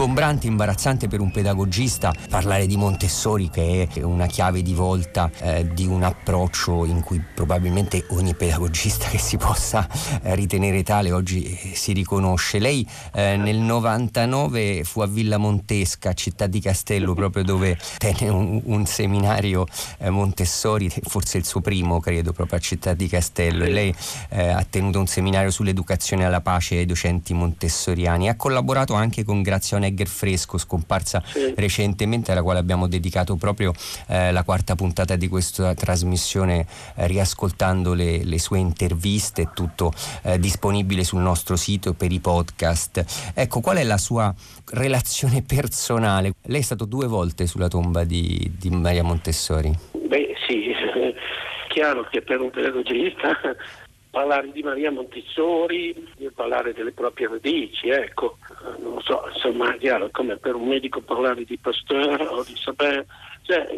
Ingombrante, 0.00 0.46
imbarazzante 0.46 1.08
per 1.08 1.20
un 1.20 1.30
pedagogista 1.30 2.14
parlare 2.30 2.66
di 2.66 2.78
Montessori 2.78 3.50
che 3.50 3.86
è 3.92 4.00
una 4.00 4.24
chiave 4.24 4.62
di 4.62 4.72
volta 4.72 5.30
eh, 5.40 5.68
di 5.74 5.84
un 5.84 6.02
approccio 6.02 6.86
in 6.86 7.02
cui 7.02 7.22
probabilmente 7.34 8.06
ogni 8.08 8.34
pedagogista 8.34 9.08
che 9.08 9.18
si 9.18 9.36
possa 9.36 9.86
eh, 10.22 10.34
ritenere 10.34 10.82
tale 10.84 11.12
oggi 11.12 11.42
eh, 11.42 11.74
si 11.74 11.92
riconosce. 11.92 12.58
Lei 12.58 12.86
eh, 13.12 13.36
nel 13.36 13.58
99 13.58 14.84
fu 14.84 15.02
a 15.02 15.06
Villa 15.06 15.36
Montesca, 15.36 16.14
città 16.14 16.46
di 16.46 16.60
Castello, 16.60 17.12
proprio 17.12 17.44
dove 17.44 17.76
tenne 17.98 18.30
un, 18.30 18.58
un 18.64 18.86
seminario 18.86 19.66
eh, 19.98 20.08
Montessori, 20.08 20.88
forse 20.88 21.36
il 21.36 21.44
suo 21.44 21.60
primo 21.60 22.00
credo, 22.00 22.32
proprio 22.32 22.56
a 22.56 22.62
città 22.62 22.94
di 22.94 23.06
Castello. 23.06 23.64
E 23.64 23.70
lei 23.70 23.94
eh, 24.30 24.48
ha 24.48 24.64
tenuto 24.64 24.98
un 24.98 25.06
seminario 25.06 25.50
sull'educazione 25.50 26.24
alla 26.24 26.40
pace 26.40 26.76
ai 26.76 26.86
docenti 26.86 27.34
montessoriani. 27.34 28.30
Ha 28.30 28.36
collaborato 28.36 28.94
anche 28.94 29.24
con 29.24 29.42
Grazia 29.42 29.76
Onegger 29.90 30.06
Fresco, 30.06 30.56
scomparsa 30.56 31.22
sì. 31.24 31.52
recentemente, 31.56 32.30
alla 32.32 32.42
quale 32.42 32.60
abbiamo 32.60 32.86
dedicato 32.86 33.36
proprio 33.36 33.72
eh, 34.08 34.32
la 34.32 34.44
quarta 34.44 34.74
puntata 34.74 35.16
di 35.16 35.28
questa 35.28 35.74
trasmissione, 35.74 36.66
eh, 36.94 37.06
riascoltando 37.06 37.92
le, 37.92 38.24
le, 38.24 38.38
sue 38.38 38.58
interviste, 38.58 39.50
tutto 39.52 39.92
eh, 40.22 40.38
disponibile 40.38 41.04
sul 41.04 41.20
nostro 41.20 41.56
sito 41.56 41.92
per 41.92 42.12
i 42.12 42.20
podcast. 42.20 43.32
Ecco, 43.34 43.60
qual 43.60 43.78
è 43.78 43.84
la 43.84 43.98
sua 43.98 44.32
relazione 44.72 45.42
personale? 45.46 46.32
Lei 46.46 46.60
è 46.60 46.64
stato 46.64 46.84
due 46.84 47.06
volte 47.06 47.46
sulla 47.46 47.68
tomba 47.68 48.04
di, 48.04 48.50
di 48.56 48.70
Maria 48.70 49.02
Montessori. 49.02 49.76
Beh, 49.92 50.34
sì, 50.46 50.72
chiaro 51.68 52.06
che 52.10 52.22
per 52.22 52.40
un 52.40 52.50
pedagogista 52.50 53.36
parlare 54.10 54.50
di 54.50 54.62
Maria 54.62 54.90
Montessori, 54.90 55.94
parlare 56.34 56.72
delle 56.72 56.92
proprie 56.92 57.28
radici, 57.28 57.88
ecco, 57.88 58.38
non 58.78 59.00
so, 59.02 59.22
insomma, 59.32 59.72
chiaro, 59.76 60.08
come 60.10 60.36
per 60.36 60.54
un 60.56 60.66
medico 60.66 61.00
parlare 61.00 61.44
di 61.44 61.56
Pasteur 61.56 62.20
o 62.30 62.42
di 62.42 62.56
Sabin, 62.56 63.04
cioè, 63.42 63.68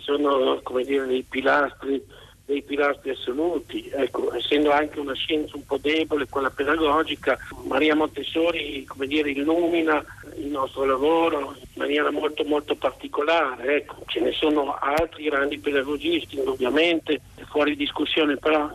sono 0.00 0.60
come 0.62 0.84
dire 0.84 1.06
dei 1.06 1.24
pilastri, 1.28 2.02
dei 2.44 2.62
pilastri 2.62 3.10
assoluti, 3.10 3.88
ecco, 3.92 4.32
essendo 4.34 4.70
anche 4.70 4.98
una 5.00 5.14
scienza 5.14 5.56
un 5.56 5.64
po' 5.64 5.78
debole, 5.78 6.26
quella 6.28 6.50
pedagogica, 6.50 7.38
Maria 7.64 7.94
Montessori, 7.94 8.84
come 8.84 9.06
dire, 9.06 9.30
illumina 9.30 10.04
il 10.36 10.46
nostro 10.46 10.84
lavoro 10.84 11.54
in 11.58 11.68
maniera 11.74 12.10
molto 12.10 12.44
molto 12.44 12.74
particolare, 12.74 13.76
ecco, 13.76 14.02
ce 14.06 14.20
ne 14.20 14.32
sono 14.32 14.76
altri 14.80 15.24
grandi 15.24 15.58
pedagogisti, 15.58 16.38
indubbiamente, 16.38 17.20
fuori 17.50 17.74
discussione, 17.74 18.36
però 18.36 18.70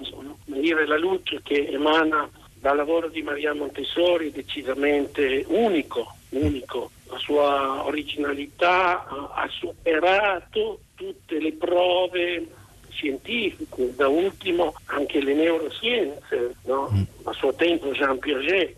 dire, 0.59 0.85
la 0.85 0.97
luce 0.97 1.41
che 1.43 1.67
emana 1.67 2.29
dal 2.53 2.75
lavoro 2.75 3.09
di 3.09 3.21
Maria 3.21 3.53
Montessori 3.53 4.29
è 4.29 4.31
decisamente 4.31 5.45
unico, 5.47 6.15
unico. 6.29 6.91
La 7.07 7.17
sua 7.19 7.85
originalità 7.85 9.05
ha 9.05 9.47
superato 9.49 10.79
tutte 10.95 11.39
le 11.39 11.53
prove 11.53 12.47
scientifiche, 12.89 13.93
da 13.95 14.07
ultimo 14.07 14.73
anche 14.85 15.21
le 15.21 15.33
neuroscienze. 15.33 16.55
No? 16.63 16.89
Mm. 16.91 17.03
A 17.23 17.33
suo 17.33 17.53
tempo 17.53 17.91
Jean 17.91 18.17
Piaget, 18.17 18.75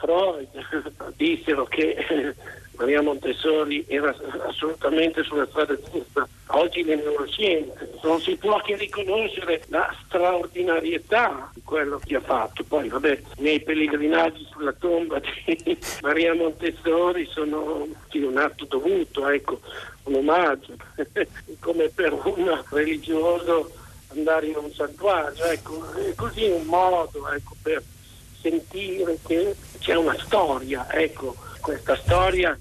Freud 0.00 0.48
dissero 1.16 1.64
che 1.64 2.34
Maria 2.80 3.02
Montessori 3.02 3.84
era 3.88 4.14
assolutamente 4.48 5.22
sulla 5.22 5.46
strada 5.46 5.76
giusta. 5.92 6.26
Oggi 6.52 6.82
le 6.82 6.96
neuroscienze 6.96 7.92
non 8.02 8.18
si 8.20 8.36
può 8.36 8.58
che 8.62 8.74
riconoscere 8.74 9.62
la 9.68 9.94
straordinarietà 10.06 11.50
di 11.52 11.60
quello 11.62 12.00
che 12.02 12.16
ha 12.16 12.20
fatto. 12.20 12.64
Poi, 12.64 12.88
vabbè, 12.88 13.20
i 13.36 13.42
miei 13.42 13.60
pellegrinaggi 13.60 14.46
sulla 14.50 14.72
tomba 14.72 15.20
di 15.20 15.76
Maria 16.00 16.34
Montessori 16.34 17.28
sono 17.30 17.86
un 18.12 18.36
atto 18.38 18.64
dovuto, 18.64 19.28
ecco, 19.28 19.60
un 20.04 20.14
omaggio, 20.14 20.72
come 21.60 21.90
per 21.90 22.14
un 22.14 22.64
religioso 22.70 23.72
andare 24.08 24.46
in 24.46 24.56
un 24.56 24.72
santuario, 24.72 25.44
ecco, 25.44 25.92
è 25.92 26.14
così 26.14 26.44
un 26.48 26.64
modo 26.64 27.30
ecco, 27.30 27.54
per 27.62 27.82
sentire 28.40 29.18
che 29.24 29.54
c'è 29.78 29.94
una 29.94 30.16
storia, 30.18 30.90
ecco, 30.90 31.36
questa 31.60 31.94
storia 31.94 32.58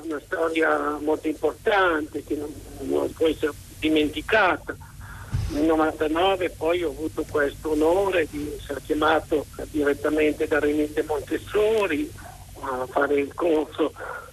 una 0.00 0.20
storia 0.20 0.98
molto 1.00 1.28
importante 1.28 2.24
che 2.24 2.34
non, 2.34 2.52
non 2.80 3.12
può 3.12 3.26
essere 3.26 3.52
dimenticata. 3.78 4.76
Nel 5.50 5.64
99 5.64 6.50
poi 6.50 6.82
ho 6.82 6.90
avuto 6.90 7.24
questo 7.28 7.72
onore 7.72 8.26
di 8.30 8.52
essere 8.56 8.80
chiamato 8.84 9.44
direttamente 9.70 10.46
da 10.46 10.58
Renite 10.58 11.02
Montessori 11.02 12.10
a 12.60 12.86
fare 12.86 13.20
il 13.20 13.34
corso 13.34 13.92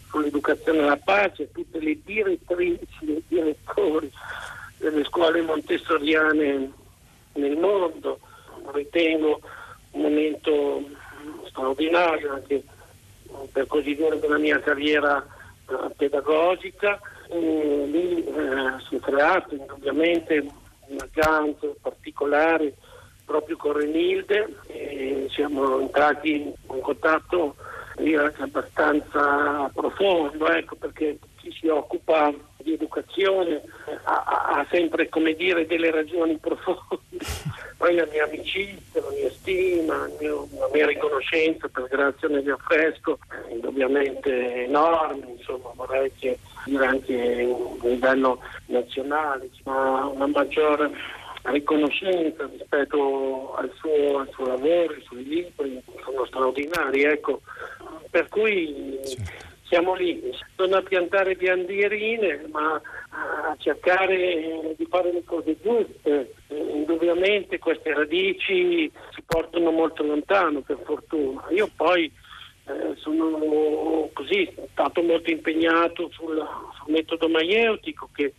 sull'educazione 0.10 0.84
alla 0.84 0.98
pace, 0.98 1.52
tutte 1.52 1.80
le 1.80 1.98
direttrici 2.04 3.16
e 3.16 3.24
direttori 3.28 4.10
delle 4.78 5.04
scuole 5.04 5.42
montessoriane 5.42 6.72
nel 7.34 7.58
mondo. 7.58 8.20
Ritengo 8.72 9.42
un 9.92 10.02
momento 10.02 10.84
straordinario 11.48 12.34
anche 12.34 12.64
per 13.52 13.68
così 13.68 13.96
dire 13.96 14.20
della 14.20 14.38
mia 14.38 14.60
carriera 14.60 15.26
pedagogica 15.96 17.00
e 17.30 17.88
lì 17.90 18.24
eh, 18.24 18.80
si 18.88 18.96
è 18.96 19.00
creato 19.00 19.56
indubbiamente 19.56 20.46
un 20.88 20.98
aggancio 21.00 21.76
particolare 21.82 22.74
proprio 23.26 23.58
con 23.58 23.74
Renilde 23.74 24.56
e 24.68 25.28
siamo 25.30 25.80
entrati 25.80 26.42
in 26.42 26.82
contatto 26.82 27.56
anche 28.00 28.42
abbastanza 28.42 29.70
profondo 29.74 30.48
ecco, 30.48 30.76
perché 30.76 31.20
chi 31.36 31.52
si 31.52 31.68
occupa 31.68 32.34
di 32.58 32.74
educazione 32.74 33.62
ha, 34.04 34.24
ha 34.24 34.68
sempre 34.72 35.10
come 35.10 35.34
dire 35.34 35.66
delle 35.68 35.92
ragioni 35.92 36.38
profonde 36.38 37.08
poi 37.80 37.96
la 37.96 38.06
mia 38.12 38.26
amicizia, 38.26 39.00
la 39.02 39.10
mia 39.10 39.32
stima, 39.32 40.06
la 40.20 40.70
mia 40.74 40.86
riconoscenza 40.86 41.70
per 41.70 41.88
Grazia 41.88 42.28
negli 42.28 42.50
affresco 42.50 43.20
è 43.48 43.54
indubbiamente 43.54 44.66
enorme, 44.66 45.26
insomma 45.38 45.72
vorrei 45.76 46.12
che 46.20 46.38
dire 46.66 46.86
anche 46.86 47.16
a 47.82 47.88
livello 47.88 48.42
nazionale, 48.66 49.50
ma 49.64 50.08
una 50.08 50.28
maggiore 50.28 50.92
riconoscenza 51.44 52.50
rispetto 52.52 53.54
al 53.56 53.72
suo, 53.76 54.20
al 54.20 54.30
suo 54.34 54.46
lavoro, 54.46 54.94
ai 54.94 55.04
suoi 55.04 55.24
libri, 55.24 55.82
sono 56.04 56.26
straordinari, 56.26 57.04
ecco. 57.04 57.40
Per 58.10 58.28
cui 58.28 59.00
siamo 59.64 59.94
lì, 59.94 60.22
non 60.58 60.74
a 60.74 60.82
piantare 60.82 61.38
piandirine, 61.38 62.48
ma 62.52 62.82
a 63.50 63.56
cercare 63.58 64.76
di 64.78 64.86
fare 64.90 65.12
le 65.12 65.24
cose 65.24 65.58
giuste. 65.62 66.34
Indubbiamente 66.48 67.60
queste 67.60 67.94
radici 67.94 68.92
si 69.14 69.22
portano 69.26 69.72
molto 69.72 70.04
lontano, 70.04 70.62
per 70.62 70.80
fortuna. 70.84 71.46
Io 71.50 71.70
poi 71.76 72.12
eh, 72.66 72.96
sono 72.98 74.10
così 74.14 74.52
stato 74.72 75.02
molto 75.02 75.32
impegnato 75.32 76.10
sul, 76.12 76.36
sul 76.36 76.94
metodo 76.94 77.28
maieutico 77.28 78.10
che 78.14 78.34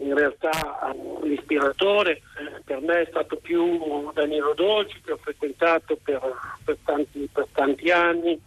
in 0.00 0.14
realtà 0.14 0.94
l'ispiratore 1.22 2.12
eh, 2.12 2.62
per 2.64 2.80
me 2.80 3.02
è 3.02 3.06
stato 3.08 3.36
più 3.36 4.10
Danilo 4.12 4.54
Dolci 4.54 5.00
che 5.00 5.12
ho 5.12 5.16
frequentato 5.16 5.98
per, 6.02 6.20
per, 6.64 6.76
tanti, 6.84 7.28
per 7.32 7.46
tanti, 7.52 7.90
anni 7.90 8.40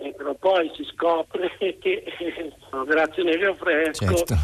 eh, 0.00 0.14
però 0.16 0.34
poi 0.34 0.70
si 0.74 0.84
scopre 0.84 1.56
che 1.58 2.04
eh, 2.18 2.52
grazie 2.84 3.22
a 3.22 3.24
Nevio 3.24 3.54
Fresco 3.54 4.14
certo. 4.14 4.34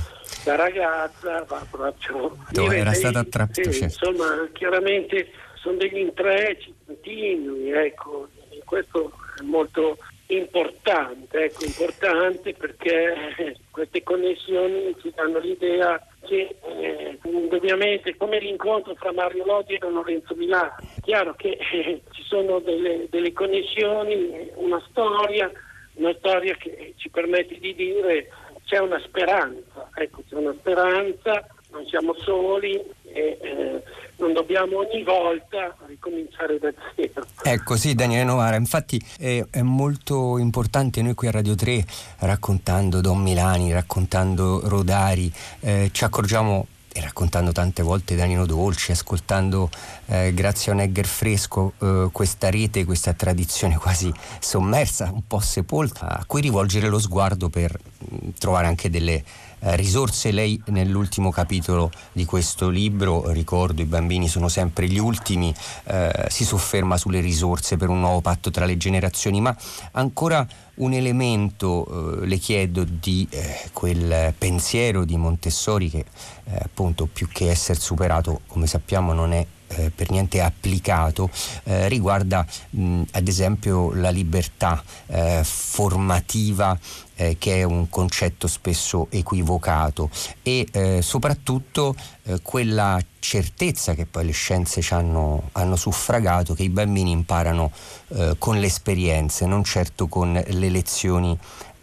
La 0.49 0.57
ragazza 0.57 1.45
va 1.45 1.67
proprio 1.71 2.73
era 2.73 2.93
stata 2.95 3.19
attrappata 3.19 3.71
sì, 3.71 3.83
insomma 3.83 4.49
chiaramente 4.53 5.31
sono 5.55 5.77
degli 5.77 5.99
intrecci 5.99 6.73
continui 6.87 7.71
ecco 7.71 8.29
questo 8.65 9.13
è 9.39 9.43
molto 9.43 9.99
importante, 10.29 11.45
ecco, 11.45 11.65
importante 11.65 12.53
perché 12.53 13.57
queste 13.71 14.03
connessioni 14.03 14.95
ci 15.01 15.11
danno 15.15 15.39
l'idea 15.39 15.99
che 16.27 16.57
eh, 16.63 17.19
indubbiamente 17.25 18.15
come 18.17 18.39
l'incontro 18.39 18.95
fra 18.95 19.13
Mario 19.13 19.47
Lodi 19.47 19.75
e 19.75 19.79
Lorenzo 19.89 20.35
Milano, 20.35 20.75
chiaro 21.01 21.35
che 21.35 21.57
eh, 21.73 22.03
ci 22.11 22.23
sono 22.25 22.59
delle, 22.59 23.07
delle 23.09 23.33
connessioni, 23.33 24.51
una 24.57 24.83
storia, 24.91 25.51
una 25.95 26.15
storia 26.19 26.55
che 26.57 26.93
ci 26.97 27.09
permette 27.09 27.59
di 27.59 27.75
dire 27.75 28.29
c'è 28.69 28.79
una 28.79 29.01
speranza, 29.01 29.89
ecco, 29.95 30.23
c'è 30.29 30.35
una 30.35 30.55
speranza, 30.59 31.47
non 31.71 31.87
siamo 31.87 32.15
soli 32.19 32.75
e 33.05 33.39
eh, 33.41 33.83
non 34.17 34.35
dobbiamo 34.35 34.79
ogni 34.79 35.03
volta 35.03 35.75
ricominciare 35.87 36.59
da 36.59 36.71
zero. 36.95 37.25
Ecco 37.43 37.77
sì 37.77 37.95
Daniele 37.95 38.25
Novara, 38.25 38.57
infatti 38.57 39.03
è, 39.19 39.43
è, 39.51 39.63
molto 39.63 40.37
importante 40.37 41.01
noi 41.01 41.15
qui 41.15 41.29
a 41.29 41.31
Radio 41.31 41.55
3 41.55 41.83
raccontando 42.19 43.01
Don 43.01 43.23
Milani, 43.23 43.73
raccontando 43.73 44.61
Rodari, 44.69 45.33
eh, 45.61 45.89
ci 45.91 46.05
accorgiamo 46.05 46.67
e 46.93 47.01
raccontando 47.01 47.53
tante 47.53 47.83
volte 47.83 48.17
Danilo 48.17 48.47
Dolci, 48.47 48.93
ascoltando 48.93 49.71
eh, 50.07 50.33
grazie 50.35 50.73
a 50.73 50.75
un 50.75 50.81
Egger 50.81 51.07
fresco 51.07 51.75
eh, 51.79 52.09
questa 52.13 52.51
rete, 52.51 52.85
questa 52.85 53.13
tradizione 53.13 53.77
quasi 53.77 54.13
sommersa, 54.41 55.11
un 55.13 55.27
po' 55.27 55.41
sepolta, 55.41 56.09
a 56.19 56.25
cui 56.27 56.41
rivolgere 56.41 56.89
lo 56.89 56.99
sguardo 56.99 57.49
per 57.49 57.79
mh, 57.79 58.15
mm, 58.15 58.29
trovare 58.39 58.67
anche 58.67 58.91
delle 58.91 59.23
eh, 59.61 59.77
risorse. 59.77 60.31
Lei 60.31 60.61
nell'ultimo 60.67 61.31
capitolo 61.31 61.91
di 62.13 62.25
questo 62.25 62.69
libro, 62.69 63.31
ricordo 63.31 63.83
i 63.83 63.87
bambini 63.87 64.29
sono 64.29 64.49
sempre 64.49 64.89
gli 64.89 64.99
ultimi, 64.99 65.55
eh, 65.85 66.27
si 66.29 66.45
sofferma 66.45 66.97
sulle 66.97 67.21
risorse 67.21 67.77
per 67.77 67.89
un 67.89 68.01
nuovo 68.01 68.21
patto 68.21 68.51
tra 68.51 68.65
le 68.65 68.77
generazioni, 68.77 69.41
ma 69.41 69.57
ancora 69.93 70.47
un 70.77 70.93
elemento, 70.93 72.21
eh, 72.23 72.27
le 72.27 72.37
chiedo, 72.39 72.85
di 72.85 73.27
eh, 73.31 73.71
quel 73.73 74.35
pensiero 74.37 75.05
di 75.05 75.17
Montessori 75.17 75.91
che 75.91 76.05
eh, 76.45 76.59
appunto 76.63 77.07
più 77.07 77.29
che 77.29 77.51
essere 77.51 77.79
superato, 77.79 78.41
come 78.47 78.67
sappiamo, 78.67 79.13
non 79.13 79.33
è 79.33 79.45
eh, 79.69 79.91
per 79.95 80.11
niente 80.11 80.41
applicato 80.41 81.31
eh, 81.65 81.89
riguarda 81.89 82.47
mh, 82.71 83.03
ad 83.13 83.29
esempio 83.29 83.93
la 83.95 84.11
libertà 84.11 84.83
eh, 85.07 85.41
formativa 85.45 86.79
eh, 87.17 87.37
che 87.39 87.61
è 87.61 87.63
un 87.65 87.89
concetto 87.89 88.47
spesso 88.47 89.09
equivocato 89.11 90.11
e 90.43 90.67
eh, 90.71 91.03
soprattutto 91.03 91.95
eh, 92.23 92.41
quella 92.43 92.99
certezza 93.19 93.95
che 93.95 94.07
poi 94.07 94.27
le 94.27 94.33
scienze 94.33 94.81
ci 94.81 94.95
hanno, 94.95 95.51
hanno 95.53 95.77
suffragato 95.77 96.55
che 96.55 96.63
i 96.63 96.69
bambini 96.69 97.11
imparano 97.11 97.73
con 98.39 98.59
le 98.59 98.67
esperienze, 98.67 99.45
non 99.45 99.65
certo 99.65 100.07
con 100.07 100.33
le 100.33 100.69
lezioni 100.71 101.37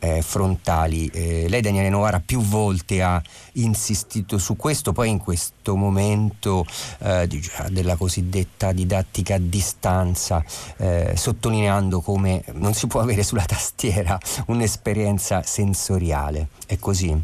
eh, 0.06 0.22
frontali. 0.22 1.10
Eh, 1.12 1.48
lei 1.50 1.62
Daniele 1.62 1.90
Novara 1.90 2.22
più 2.24 2.40
volte 2.42 3.02
ha 3.02 3.22
insistito 3.54 4.38
su 4.38 4.56
questo, 4.56 4.94
poi 4.94 5.10
in 5.10 5.18
questo 5.18 5.76
momento 5.76 6.66
eh, 7.00 7.28
della 7.70 7.96
cosiddetta 7.96 8.72
didattica 8.72 9.36
a 9.36 9.40
distanza, 9.40 10.44
eh, 10.78 11.14
sottolineando 11.16 12.02
come 12.02 12.44
non 12.54 12.74
si 12.74 12.86
può 12.88 13.02
avere 13.02 13.24
sulla 13.24 13.46
tastiera 13.46 14.18
un'esperienza 14.48 15.42
sensoriale. 15.42 16.50
È 16.68 16.78
così? 16.78 17.20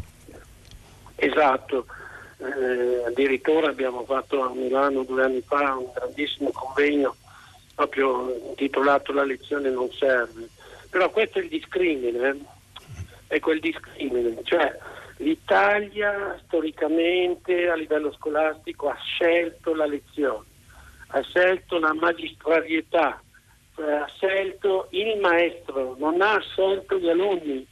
Esatto. 1.14 1.86
Eh, 2.38 3.04
addirittura 3.06 3.68
abbiamo 3.68 4.04
fatto 4.04 4.42
a 4.42 4.52
Milano 4.52 5.04
due 5.04 5.22
anni 5.22 5.40
fa 5.46 5.76
un 5.76 5.86
grandissimo 5.94 6.50
convegno 6.50 7.14
proprio 7.76 8.34
intitolato 8.48 9.12
La 9.12 9.22
lezione 9.22 9.70
non 9.70 9.88
serve. 9.92 10.48
Però 10.90 11.08
questo 11.10 11.38
è 11.38 11.42
il 11.42 11.48
discrimine, 11.48 12.28
eh 12.28 12.51
è 13.32 13.40
quel 13.40 13.60
discrimine, 13.60 14.42
cioè 14.42 14.76
l'Italia 15.16 16.38
storicamente 16.44 17.66
a 17.70 17.74
livello 17.74 18.12
scolastico 18.12 18.90
ha 18.90 18.98
scelto 19.02 19.74
la 19.74 19.86
lezione, 19.86 20.44
ha 21.06 21.22
scelto 21.22 21.78
la 21.78 21.94
magistrarietà, 21.94 23.22
cioè 23.74 23.90
ha 23.90 24.06
scelto 24.16 24.88
il 24.90 25.18
maestro, 25.18 25.96
non 25.98 26.20
ha 26.20 26.38
scelto 26.40 26.98
gli 26.98 27.08
alunni 27.08 27.66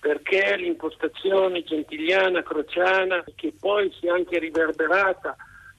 perché 0.00 0.56
l'impostazione 0.56 1.62
gentiliana, 1.62 2.42
crociana, 2.42 3.22
che 3.36 3.54
poi 3.60 3.88
si 4.00 4.08
è 4.08 4.10
anche 4.10 4.40
riverberata 4.40 5.36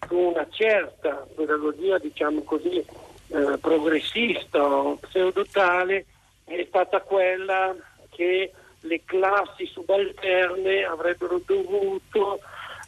su 0.07 0.15
una 0.15 0.47
certa 0.49 1.27
pedagogia, 1.35 1.97
diciamo 1.97 2.41
così, 2.43 2.77
eh, 2.77 3.57
progressista 3.59 4.63
o 4.63 4.95
pseudotale, 4.95 6.05
è 6.45 6.65
stata 6.69 7.01
quella 7.01 7.75
che 8.11 8.53
le 8.83 9.01
classi 9.05 9.65
subalterne 9.65 10.83
avrebbero 10.83 11.41
dovuto 11.45 12.39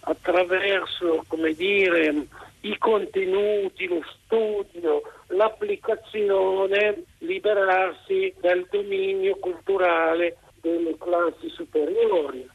attraverso 0.02 1.26
dire, 1.56 2.28
i 2.62 2.78
contenuti, 2.78 3.88
lo 3.88 4.02
studio, 4.14 5.02
l'applicazione, 5.28 7.04
liberarsi 7.20 8.34
dal 8.40 8.68
dominio 8.70 9.36
culturale 9.38 10.38
delle 10.62 10.98
classi 10.98 11.50
superiori, 11.50 12.48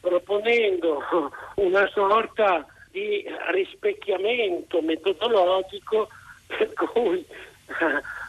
proponendo 0.00 1.02
una 1.56 1.86
sorta 1.88 2.66
di 2.90 3.24
rispecchiamento 3.52 4.82
metodologico 4.82 6.08
per 6.46 6.72
cui 6.72 7.24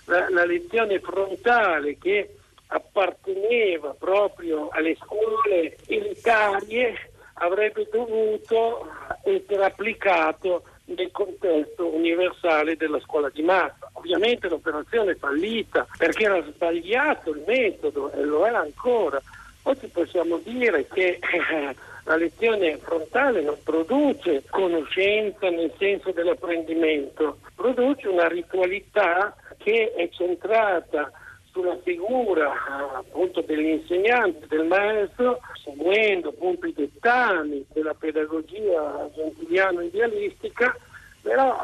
la, 0.05 0.29
la 0.29 0.45
lezione 0.45 0.99
frontale 0.99 1.97
che 1.97 2.35
apparteneva 2.73 3.95
proprio 3.97 4.69
alle 4.71 4.95
scuole 4.95 5.75
elitarie 5.87 7.09
avrebbe 7.35 7.87
dovuto 7.91 8.87
essere 9.23 9.65
applicato 9.65 10.63
nel 10.85 11.11
contesto 11.11 11.87
universale 11.93 12.75
della 12.77 12.99
scuola 12.99 13.29
di 13.29 13.41
massa. 13.41 13.89
Ovviamente 13.93 14.47
l'operazione 14.47 15.11
è 15.11 15.15
fallita 15.15 15.87
perché 15.97 16.25
era 16.25 16.43
sbagliato 16.43 17.31
il 17.31 17.43
metodo 17.45 18.11
e 18.11 18.23
lo 18.23 18.45
è 18.45 18.53
ancora. 18.53 19.21
Oggi 19.63 19.87
possiamo 19.87 20.39
dire 20.43 20.87
che 20.87 21.19
eh, 21.19 21.75
la 22.03 22.15
lezione 22.15 22.77
frontale 22.77 23.41
non 23.41 23.57
produce 23.63 24.43
conoscenza 24.49 25.49
nel 25.49 25.71
senso 25.77 26.11
dell'apprendimento, 26.11 27.39
produce 27.55 28.07
una 28.07 28.27
ritualità 28.27 29.35
che 29.57 29.93
è 29.93 30.09
centrata 30.09 31.11
sulla 31.51 31.77
figura 31.83 32.51
appunto 32.95 33.41
dell'insegnante, 33.41 34.47
del 34.47 34.65
maestro, 34.65 35.39
seguendo 35.63 36.29
appunto 36.29 36.67
i 36.67 36.73
dettami 36.73 37.65
della 37.73 37.93
pedagogia 37.93 39.09
gentiliano-idealistica, 39.13 40.75
però 41.21 41.55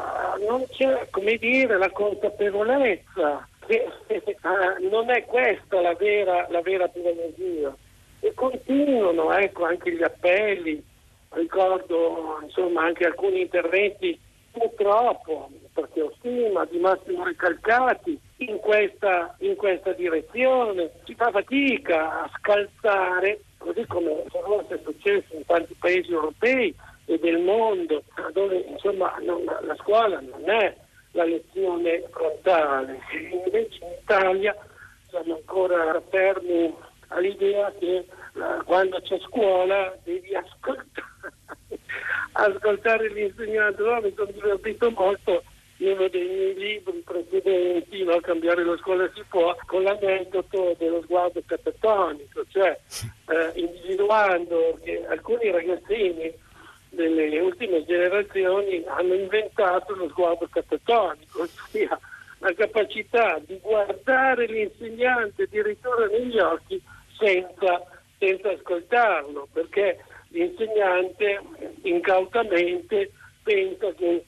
non 0.46 0.64
c'è 0.68 1.08
dire 1.38 1.78
la 1.78 1.90
consapevolezza 1.90 3.48
che 3.66 3.86
eh, 4.06 4.22
non 4.90 5.10
è 5.10 5.24
questa 5.24 5.80
la 5.80 5.94
vera, 5.94 6.46
la 6.50 6.62
vera 6.62 6.88
pedagogia. 6.88 7.74
E 8.20 8.32
continuano 8.34 9.32
ecco, 9.32 9.64
anche 9.64 9.92
gli 9.92 10.02
appelli, 10.02 10.82
ricordo 11.30 12.40
insomma 12.42 12.84
anche 12.84 13.04
alcuni 13.04 13.42
interventi 13.42 14.18
purtroppo, 14.50 15.50
ho 15.80 16.12
stima, 16.18 16.64
di 16.66 16.78
Massimo 16.78 17.24
Ricalcati, 17.24 18.18
in 18.38 18.58
questa, 18.58 19.34
in 19.40 19.56
questa 19.56 19.92
direzione. 19.92 20.90
Si 21.04 21.14
fa 21.14 21.30
fatica 21.30 22.22
a 22.22 22.30
scalzare, 22.38 23.40
così 23.58 23.84
come 23.86 24.22
è 24.22 24.80
successo 24.84 25.34
in 25.34 25.44
tanti 25.46 25.74
paesi 25.78 26.12
europei 26.12 26.74
e 27.06 27.18
del 27.18 27.38
mondo, 27.38 28.02
dove 28.32 28.56
insomma 28.68 29.14
non, 29.22 29.44
la 29.44 29.76
scuola 29.76 30.20
non 30.20 30.48
è 30.48 30.76
la 31.12 31.24
lezione 31.24 32.04
frontale. 32.10 33.00
Invece 33.44 33.78
in 33.82 33.92
Italia 34.02 34.56
siamo 35.08 35.34
ancora 35.34 36.00
fermi 36.10 36.74
all'idea 37.08 37.72
che 37.78 38.04
uh, 38.34 38.62
quando 38.64 39.00
c'è 39.00 39.18
scuola 39.20 39.96
devi 40.04 40.34
ascoltare, 40.34 41.08
ascoltare 42.32 43.08
l'insegnante. 43.08 43.82
No, 43.82 44.00
mi 44.00 44.12
sono 44.14 44.30
divertito 44.30 44.90
molto 44.90 45.42
uno 45.92 46.08
dei 46.08 46.26
miei 46.26 46.54
libri 46.54 47.02
precedenti, 47.04 48.04
no? 48.04 48.18
Cambiare 48.20 48.64
la 48.64 48.76
scuola 48.76 49.10
si 49.14 49.22
può, 49.28 49.56
con 49.66 49.82
l'aneddoto 49.82 50.74
dello 50.78 51.02
sguardo 51.02 51.42
catatonico, 51.44 52.44
cioè 52.48 52.78
eh, 53.28 53.52
individuando 53.54 54.78
che 54.82 55.04
alcuni 55.06 55.50
ragazzini 55.50 56.32
delle 56.90 57.38
ultime 57.40 57.84
generazioni 57.84 58.82
hanno 58.86 59.14
inventato 59.14 59.94
lo 59.94 60.08
sguardo 60.08 60.48
catatonico, 60.50 61.42
ossia 61.66 61.98
la 62.38 62.52
capacità 62.54 63.40
di 63.44 63.58
guardare 63.60 64.46
l'insegnante 64.46 65.42
addirittura 65.42 66.06
negli 66.06 66.38
occhi 66.38 66.80
senza, 67.18 67.82
senza 68.18 68.50
ascoltarlo, 68.50 69.48
perché 69.52 70.04
l'insegnante 70.28 71.40
incautamente 71.82 73.10
pensa 73.42 73.92
che 73.92 74.24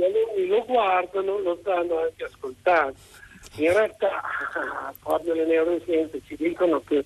gli 0.00 0.04
alunni 0.04 0.46
lo 0.46 0.64
guardano 0.64 1.38
lo 1.38 1.58
stanno 1.60 1.98
anche 1.98 2.24
ascoltando. 2.24 2.94
In 3.56 3.72
realtà 3.72 4.22
proprio 5.02 5.34
le 5.34 5.44
neuroscienze 5.44 6.22
ci 6.26 6.36
dicono 6.36 6.80
che 6.80 6.98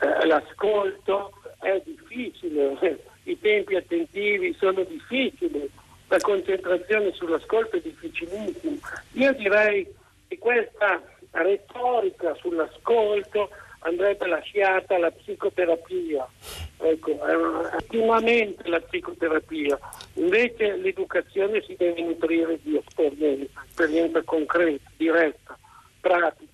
eh, 0.00 0.26
l'ascolto 0.26 1.32
è 1.60 1.80
difficile, 1.84 2.76
i 3.24 3.38
tempi 3.38 3.76
attentivi 3.76 4.54
sono 4.58 4.82
difficili, 4.84 5.70
la 6.08 6.18
concentrazione 6.20 7.12
sull'ascolto 7.12 7.76
è 7.76 7.80
difficilissima. 7.80 8.76
Io 9.12 9.32
direi 9.34 9.86
che 10.28 10.38
questa 10.38 11.02
retorica 11.32 12.34
sull'ascolto 12.36 13.50
andrebbe 13.80 14.26
lasciata 14.26 14.94
alla 14.96 15.10
psicoterapia, 15.10 16.26
ecco, 16.78 17.18
attivamente 17.72 18.68
la 18.68 18.80
psicoterapia, 18.80 19.78
invece 20.14 20.76
l'educazione 20.76 21.62
si 21.66 21.74
deve 21.76 22.02
nutrire 22.02 22.58
di 22.62 22.76
esperienza, 22.76 23.62
esperienza 23.66 24.22
concreta, 24.22 24.90
diretta, 24.96 25.58
pratica. 26.00 26.48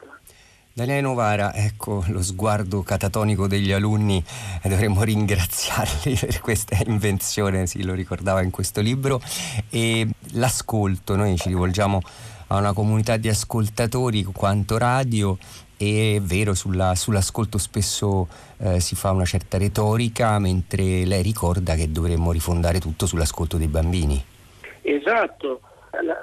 Daniele 0.77 1.03
Novara, 1.03 1.55
ecco 1.55 2.05
lo 2.09 2.21
sguardo 2.21 2.83
catatonico 2.83 3.47
degli 3.47 3.71
alunni, 3.71 4.23
eh, 4.61 4.69
dovremmo 4.69 5.05
ringraziarli 5.05 6.17
per 6.19 6.41
questa 6.41 6.77
invenzione, 6.85 7.69
sì, 7.69 7.85
lo 7.85 7.95
ricordava 7.95 8.43
in 8.43 8.51
questo 8.51 8.81
libro, 8.81 9.21
e 9.71 10.09
l'ascolto, 10.33 11.15
noi 11.15 11.37
ci 11.37 11.47
rivolgiamo 11.47 12.01
a 12.49 12.57
una 12.57 12.73
comunità 12.73 13.17
di 13.17 13.29
ascoltatori 13.29 14.25
quanto 14.25 14.77
radio 14.77 15.39
è 16.17 16.21
vero, 16.21 16.55
sulla, 16.55 16.95
sull'ascolto 16.95 17.59
spesso 17.59 18.29
eh, 18.59 18.81
si 18.81 18.95
fa 18.95 19.11
una 19.11 19.25
certa 19.25 19.59
retorica, 19.59 20.39
mentre 20.39 21.05
lei 21.05 21.23
ricorda 21.23 21.75
che 21.75 21.91
dovremmo 21.91 22.33
rifondare 22.33 22.79
tutto 22.79 23.07
sull'ascolto 23.07 23.57
dei 23.57 23.69
bambini. 23.69 24.23
Esatto, 24.83 25.61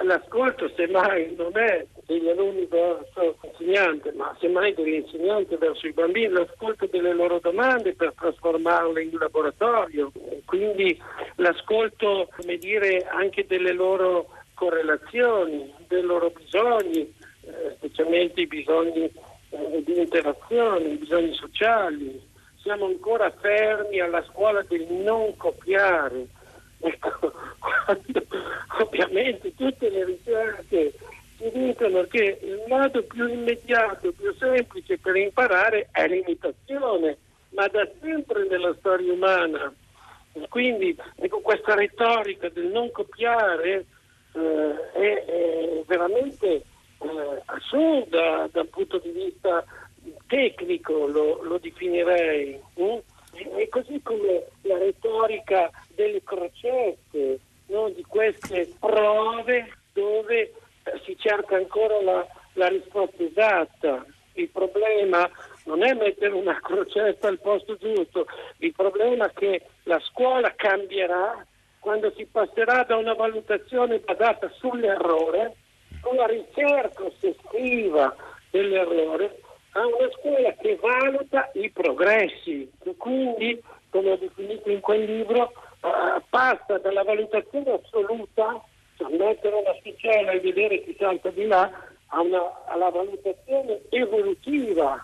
l'ascolto 0.02 0.70
semmai 0.76 1.34
non 1.36 1.56
è 1.56 1.86
degli 2.06 2.28
alunni 2.28 2.66
verso 2.66 3.36
l'insegnante, 3.42 4.12
ma 4.12 4.36
semmai 4.40 4.74
dell'insegnante 4.74 5.56
verso 5.56 5.86
i 5.86 5.92
bambini, 5.92 6.28
l'ascolto 6.28 6.86
delle 6.86 7.14
loro 7.14 7.38
domande 7.38 7.94
per 7.94 8.12
trasformarle 8.18 9.02
in 9.02 9.16
laboratorio, 9.18 10.12
quindi 10.44 11.00
l'ascolto, 11.36 12.28
come 12.36 12.56
dire, 12.56 13.06
anche 13.10 13.46
delle 13.46 13.72
loro 13.72 14.28
correlazioni, 14.54 15.72
dei 15.88 16.02
loro 16.02 16.30
bisogni, 16.30 17.12
eh, 17.44 17.74
specialmente 17.76 18.42
i 18.42 18.46
bisogni 18.46 19.10
eh, 19.52 19.82
di 19.84 19.98
interazione, 19.98 20.88
i 20.88 20.96
bisogni 20.96 21.34
sociali. 21.34 22.30
Siamo 22.60 22.86
ancora 22.86 23.30
fermi 23.30 24.00
alla 24.00 24.24
scuola 24.24 24.62
del 24.62 24.86
non 24.90 25.36
copiare. 25.36 26.26
Ecco, 26.84 27.32
quando, 27.60 28.26
ovviamente 28.80 29.54
tutte 29.54 29.88
le 29.88 30.04
ricerche 30.04 30.92
ci 31.38 31.50
dicono 31.52 32.02
che 32.08 32.38
il 32.42 32.64
modo 32.66 33.04
più 33.04 33.28
immediato, 33.28 34.10
più 34.10 34.34
semplice 34.36 34.98
per 34.98 35.14
imparare 35.14 35.88
è 35.92 36.08
l'imitazione, 36.08 37.18
ma 37.50 37.68
da 37.68 37.88
sempre 38.00 38.48
nella 38.48 38.74
storia 38.80 39.12
umana. 39.12 39.72
Quindi 40.48 40.96
ecco, 41.16 41.40
questa 41.40 41.74
retorica 41.74 42.48
del 42.48 42.66
non 42.66 42.90
copiare 42.90 43.84
eh, 44.32 44.90
è, 44.92 45.24
è, 45.24 45.82
veramente 45.86 46.62
eh, 47.04 47.42
assurda 47.46 48.48
dal 48.50 48.68
punto 48.68 48.98
di 48.98 49.10
vista 49.10 49.64
tecnico, 50.26 51.06
lo, 51.06 51.42
lo 51.42 51.58
definirei. 51.58 52.60
Mm? 52.80 52.98
E 53.56 53.68
così 53.68 54.00
come 54.02 54.46
la 54.62 54.78
retorica 54.78 55.70
delle 55.94 56.22
crocette, 56.22 57.38
no? 57.66 57.88
di 57.88 58.02
queste 58.02 58.72
prove 58.78 59.72
dove 59.92 60.40
eh, 60.40 60.52
si 61.04 61.16
cerca 61.18 61.56
ancora 61.56 62.00
la, 62.02 62.26
la 62.54 62.68
risposta 62.68 63.22
esatta. 63.22 64.04
Il 64.34 64.48
problema 64.48 65.28
non 65.64 65.82
è 65.82 65.92
mettere 65.94 66.32
una 66.32 66.58
crocetta 66.60 67.28
al 67.28 67.38
posto 67.38 67.76
giusto, 67.76 68.26
il 68.58 68.72
problema 68.72 69.26
è 69.26 69.32
che 69.32 69.62
la 69.84 70.00
scuola 70.00 70.52
cambierà 70.54 71.46
quando 71.78 72.12
si 72.16 72.26
passerà 72.26 72.84
da 72.84 72.96
una 72.96 73.14
valutazione 73.14 73.98
basata 73.98 74.50
sull'errore, 74.56 75.56
sulla 76.02 76.26
ricerca 76.26 77.04
ossessiva 77.04 78.14
dell'errore, 78.50 79.40
a 79.72 79.86
una 79.86 80.10
scuola 80.18 80.52
che 80.60 80.78
valuta 80.80 81.50
i 81.54 81.70
progressi, 81.70 82.70
che 82.82 82.94
quindi, 82.96 83.60
come 83.88 84.10
ho 84.10 84.16
definito 84.16 84.68
in 84.68 84.80
quel 84.80 85.04
libro, 85.04 85.52
uh, 85.80 86.20
passa 86.28 86.78
dalla 86.78 87.02
valutazione 87.04 87.70
assoluta, 87.70 88.62
cioè 88.96 89.16
mettere 89.16 89.54
una 89.54 89.74
sticella 89.80 90.32
e 90.32 90.40
vedere 90.40 90.82
chi 90.84 90.94
salta 90.98 91.30
di 91.30 91.46
là, 91.46 91.70
una, 92.10 92.64
alla 92.66 92.90
valutazione 92.90 93.80
evolutiva, 93.88 95.02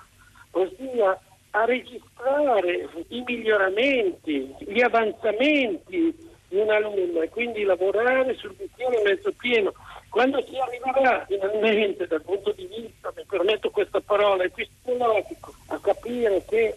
ossia 0.51 1.19
a 1.53 1.65
registrare 1.65 2.89
i 3.09 3.23
miglioramenti, 3.25 4.55
gli 4.59 4.83
avanzamenti, 4.83 6.27
di 6.49 6.57
un 6.57 6.71
alunno 6.71 7.21
e 7.21 7.29
quindi 7.29 7.63
lavorare 7.63 8.35
sul 8.37 8.55
bicchiere 8.55 9.03
mezzo 9.05 9.33
pieno. 9.33 9.73
Quando 10.11 10.43
si 10.47 10.57
arriverà 10.57 11.25
finalmente 11.27 12.07
dal 12.07 12.23
punto 12.23 12.53
di 12.53 12.67
vista, 12.67 13.13
mi 13.15 13.25
permetto 13.27 13.71
questa 13.71 14.01
parola, 14.01 14.45
epistemologico, 14.45 15.55
a 15.67 15.79
capire 15.81 16.45
che 16.49 16.75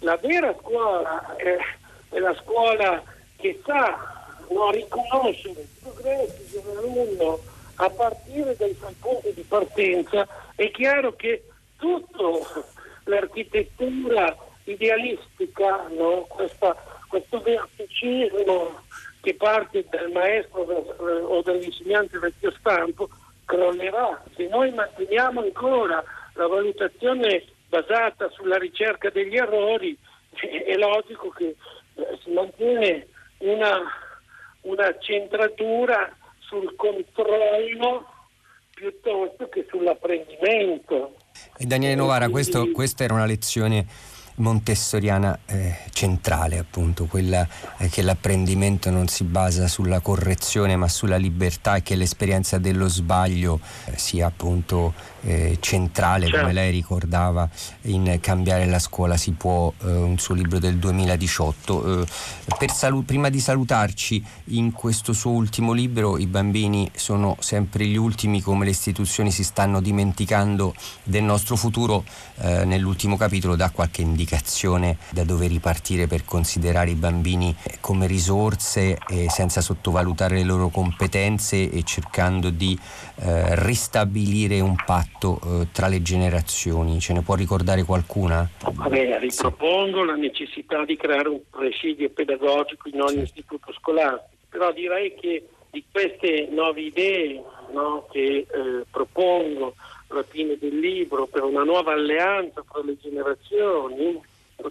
la 0.00 0.16
vera 0.16 0.54
scuola 0.60 1.34
è, 1.36 1.56
è 2.10 2.18
la 2.18 2.34
scuola 2.42 3.02
che 3.36 3.60
sa 3.64 4.36
no, 4.50 4.70
riconoscere 4.70 5.60
i 5.60 5.68
progressi 5.80 6.44
di 6.50 6.62
un 6.64 6.76
alunno 6.76 7.40
a 7.76 7.90
partire 7.90 8.54
dai 8.56 8.74
suoi 8.74 8.94
punti 9.00 9.32
di 9.32 9.42
partenza, 9.42 10.26
è 10.54 10.70
chiaro 10.70 11.14
che 11.16 11.44
tutta 11.78 12.22
l'architettura 13.04 14.36
idealistica, 14.64 15.88
no, 15.88 16.26
questa, 16.28 16.76
questo 17.08 17.40
verticismo 17.40 18.80
che 19.24 19.34
parte 19.34 19.86
dal 19.88 20.10
maestro 20.12 20.60
o 20.60 21.40
dall'insegnante 21.40 22.18
vecchio 22.18 22.52
stampo 22.58 23.08
crollerà. 23.46 24.22
Se 24.36 24.46
noi 24.48 24.70
manteniamo 24.70 25.40
ancora 25.40 26.04
la 26.34 26.46
valutazione 26.46 27.44
basata 27.70 28.28
sulla 28.30 28.58
ricerca 28.58 29.08
degli 29.08 29.34
errori, 29.34 29.96
è 30.34 30.74
logico 30.76 31.30
che 31.30 31.56
eh, 31.94 32.18
si 32.22 32.32
mantiene 32.32 33.06
una, 33.38 33.80
una 34.62 34.98
centratura 34.98 36.14
sul 36.40 36.74
controllo 36.76 38.06
piuttosto 38.74 39.48
che 39.48 39.64
sull'apprendimento. 39.70 41.16
E 41.56 41.64
Daniele 41.64 41.94
Novara, 41.94 42.28
questo, 42.28 42.70
questa 42.72 43.04
era 43.04 43.14
una 43.14 43.24
lezione 43.24 43.86
montessoriana 44.36 45.38
eh, 45.46 45.76
centrale, 45.90 46.58
appunto, 46.58 47.06
quella 47.06 47.46
eh, 47.78 47.88
che 47.88 48.02
l'apprendimento 48.02 48.90
non 48.90 49.06
si 49.06 49.24
basa 49.24 49.68
sulla 49.68 50.00
correzione 50.00 50.76
ma 50.76 50.88
sulla 50.88 51.16
libertà 51.16 51.76
e 51.76 51.82
che 51.82 51.94
l'esperienza 51.94 52.58
dello 52.58 52.88
sbaglio 52.88 53.60
eh, 53.86 53.96
sia 53.96 54.26
appunto 54.26 54.92
eh, 55.24 55.56
centrale, 55.60 56.26
certo. 56.26 56.40
come 56.40 56.52
lei 56.52 56.70
ricordava, 56.70 57.48
in 57.82 58.18
Cambiare 58.20 58.66
la 58.66 58.78
scuola 58.78 59.16
si 59.16 59.32
può, 59.32 59.72
eh, 59.82 59.86
un 59.86 60.18
suo 60.18 60.34
libro 60.34 60.58
del 60.58 60.76
2018. 60.76 62.02
Eh, 62.02 62.06
salu- 62.68 63.04
prima 63.04 63.28
di 63.28 63.40
salutarci, 63.40 64.22
in 64.46 64.72
questo 64.72 65.12
suo 65.12 65.30
ultimo 65.32 65.72
libro 65.72 66.18
i 66.18 66.26
bambini 66.26 66.90
sono 66.94 67.36
sempre 67.40 67.86
gli 67.86 67.96
ultimi, 67.96 68.40
come 68.40 68.64
le 68.64 68.70
istituzioni 68.70 69.30
si 69.30 69.44
stanno 69.44 69.80
dimenticando 69.80 70.74
del 71.02 71.22
nostro 71.22 71.56
futuro, 71.56 72.04
eh, 72.36 72.64
nell'ultimo 72.64 73.16
capitolo 73.16 73.56
dà 73.56 73.70
qualche 73.70 74.02
indicazione 74.02 74.98
da 75.10 75.24
dove 75.24 75.46
ripartire 75.46 76.06
per 76.06 76.24
considerare 76.24 76.90
i 76.90 76.94
bambini 76.94 77.54
come 77.80 78.06
risorse 78.06 78.98
senza 79.28 79.60
sottovalutare 79.60 80.36
le 80.36 80.42
loro 80.42 80.68
competenze 80.68 81.70
e 81.70 81.82
cercando 81.84 82.50
di 82.50 82.78
eh, 83.16 83.64
ristabilire 83.64 84.60
un 84.60 84.74
patto 84.84 85.13
patto 85.14 85.40
eh, 85.44 85.68
tra 85.72 85.88
le 85.88 86.02
generazioni, 86.02 87.00
ce 87.00 87.12
ne 87.12 87.22
può 87.22 87.34
ricordare 87.34 87.84
qualcuna? 87.84 88.48
Vabbè, 88.60 89.18
ripropongo 89.20 90.00
sì. 90.00 90.06
la 90.06 90.14
necessità 90.14 90.84
di 90.84 90.96
creare 90.96 91.28
un 91.28 91.40
presidio 91.48 92.10
pedagogico 92.10 92.88
in 92.88 93.00
ogni 93.00 93.16
sì. 93.18 93.22
istituto 93.22 93.72
scolastico, 93.72 94.36
però 94.48 94.72
direi 94.72 95.14
che 95.14 95.48
di 95.70 95.84
queste 95.90 96.48
nuove 96.50 96.80
idee 96.82 97.42
no, 97.72 98.06
che 98.10 98.46
eh, 98.48 98.84
propongo 98.90 99.74
alla 100.08 100.22
fine 100.22 100.56
del 100.58 100.78
libro 100.78 101.26
per 101.26 101.42
una 101.42 101.64
nuova 101.64 101.92
alleanza 101.92 102.62
fra 102.68 102.82
le 102.84 102.96
generazioni, 103.00 104.20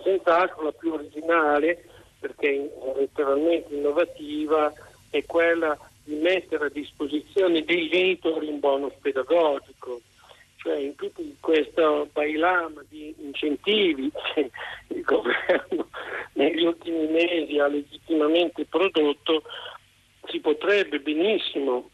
senz'altro 0.01 0.63
la 0.63 0.71
più 0.71 0.93
originale 0.93 1.84
perché 2.19 2.49
è 2.49 2.97
letteralmente 2.97 3.75
innovativa 3.75 4.71
è 5.10 5.23
quella 5.25 5.77
di 6.03 6.15
mettere 6.15 6.65
a 6.65 6.69
disposizione 6.69 7.63
dei 7.63 7.89
genitori 7.89 8.47
un 8.47 8.60
bonus 8.60 8.93
pedagogico 9.01 9.99
cioè 10.63 10.78
in 10.78 10.95
tutto 10.95 11.21
questo 11.41 12.08
bailam 12.13 12.86
di 12.88 13.13
incentivi 13.19 14.10
che 14.34 14.49
il 14.88 15.02
governo 15.02 15.89
negli 16.34 16.63
ultimi 16.63 17.06
mesi 17.08 17.60
ha 17.60 17.67
legittimamente 17.67 18.65
prodotto, 18.65 19.43
si 20.28 20.39
potrebbe 20.39 21.02
benissimo 21.02 21.89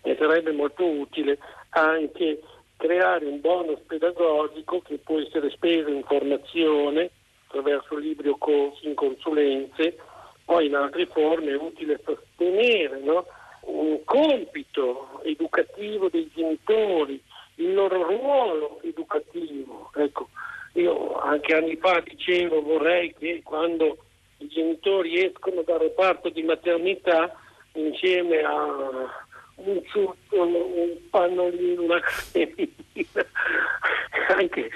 e 0.00 0.16
sarebbe 0.18 0.52
molto 0.52 0.86
utile 0.86 1.38
anche 1.70 2.40
creare 2.78 3.26
un 3.26 3.40
bonus 3.40 3.80
pedagogico 3.86 4.80
che 4.80 4.96
può 4.96 5.18
essere 5.20 5.50
speso 5.50 5.90
in 5.90 6.02
formazione 6.04 7.10
attraverso 7.48 7.96
libri 7.96 8.28
o 8.28 8.38
corsi 8.38 8.88
in 8.88 8.94
consulenze, 8.94 9.98
poi 10.44 10.66
in 10.66 10.74
altre 10.74 11.06
forme 11.06 11.50
è 11.50 11.56
utile 11.56 12.00
sostenere 12.02 12.98
no? 13.00 13.26
un 13.62 14.02
compito 14.04 15.20
educativo 15.22 16.08
dei 16.08 16.30
genitori 16.34 17.22
il 17.56 17.74
loro 17.74 18.02
ruolo 18.02 18.80
educativo. 18.82 19.90
Ecco, 19.94 20.28
io 20.72 21.18
anche 21.18 21.54
anni 21.54 21.76
fa 21.76 22.00
dicevo 22.00 22.62
vorrei 22.62 23.14
che 23.18 23.40
quando 23.42 23.98
i 24.38 24.48
genitori 24.48 25.24
escono 25.24 25.62
dal 25.62 25.78
reparto 25.78 26.28
di 26.28 26.42
maternità 26.42 27.34
insieme 27.72 28.40
a 28.40 29.24
un 29.56 29.82
ciucciolo, 29.84 30.66
un 30.66 30.96
pannolino, 31.10 31.82
una 31.82 32.00
cremina, 32.32 33.26
anche 34.36 34.70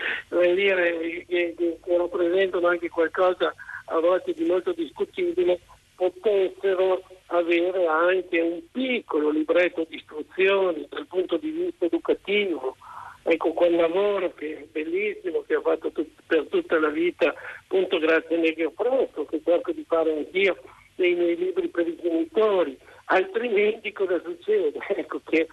dire, 0.55 1.25
che, 1.27 1.55
che, 1.57 1.79
che 1.83 1.97
rappresentano 1.97 2.67
anche 2.69 2.89
qualcosa 2.89 3.55
a 3.87 3.99
volte 3.99 4.33
di 4.33 4.45
molto 4.45 4.73
discutibile, 4.73 5.61
potessero 5.97 7.03
avere 7.31 7.87
anche 7.87 8.41
un 8.41 8.61
piccolo 8.71 9.31
libretto 9.31 9.87
di 9.89 9.97
istruzioni 9.97 10.87
dal 10.89 11.07
punto 11.07 11.37
di 11.37 11.51
vista 11.51 11.85
educativo. 11.85 12.77
Ecco 13.23 13.53
quel 13.53 13.77
lavoro 13.77 14.33
che 14.35 14.59
è 14.59 14.67
bellissimo, 14.71 15.45
che 15.47 15.55
ho 15.55 15.61
fatto 15.61 15.91
tut- 15.93 16.23
per 16.27 16.47
tutta 16.49 16.79
la 16.79 16.89
vita, 16.89 17.33
appunto 17.63 17.99
grazie 17.99 18.37
a 18.37 18.39
Negro 18.39 18.73
Fresco, 18.75 19.25
che 19.27 19.41
cerco 19.45 19.73
di 19.73 19.85
fare 19.87 20.13
anch'io 20.13 20.57
nei 20.97 21.15
miei 21.15 21.37
libri 21.37 21.69
per 21.69 21.87
i 21.87 21.97
genitori. 22.01 22.77
Altrimenti 23.07 23.93
cosa 23.93 24.21
succede? 24.25 24.79
Ecco 24.89 25.21
che 25.25 25.47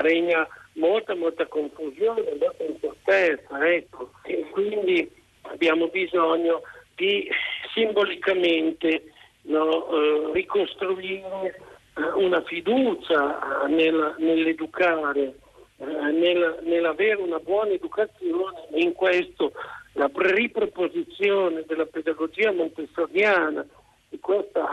regna 0.00 0.46
molta, 0.74 1.14
molta 1.14 1.46
confusione, 1.46 2.36
molta 2.40 2.64
incertezza, 2.64 3.68
ecco. 3.68 4.10
E 4.24 4.46
quindi 4.50 5.08
abbiamo 5.42 5.88
bisogno 5.88 6.62
di 6.94 7.28
simbolicamente 7.74 9.12
no, 9.46 9.88
eh, 9.90 10.30
ricostruire 10.32 11.60
eh, 11.94 12.02
una 12.14 12.42
fiducia 12.42 13.64
eh, 13.64 13.68
nel, 13.68 14.14
nell'educare, 14.18 15.34
eh, 15.78 15.84
nel, 15.84 16.58
nell'avere 16.62 17.20
una 17.20 17.38
buona 17.38 17.72
educazione. 17.72 18.66
In 18.74 18.92
questo 18.92 19.52
la 19.92 20.10
riproposizione 20.12 21.64
della 21.66 21.86
pedagogia 21.86 22.52
montessoriana 22.52 23.64
di 24.08 24.18
questa 24.20 24.68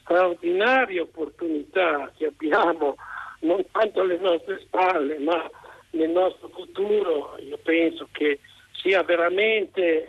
straordinaria 0.00 1.02
opportunità 1.02 2.10
che 2.16 2.26
abbiamo 2.26 2.96
non 3.40 3.62
tanto 3.70 4.00
alle 4.00 4.18
nostre 4.18 4.58
spalle 4.60 5.18
ma 5.18 5.48
nel 5.90 6.10
nostro 6.10 6.48
futuro, 6.48 7.36
io 7.40 7.58
penso 7.62 8.08
che 8.12 8.40
sia 8.72 9.02
veramente 9.02 10.08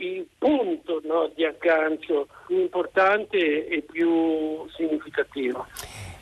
il 0.00 0.26
punto 0.38 1.00
no, 1.04 1.30
di 1.34 1.44
aggancio 1.44 2.28
più 2.46 2.58
importante 2.58 3.66
e 3.66 3.82
più 3.82 4.66
significativo. 4.70 5.66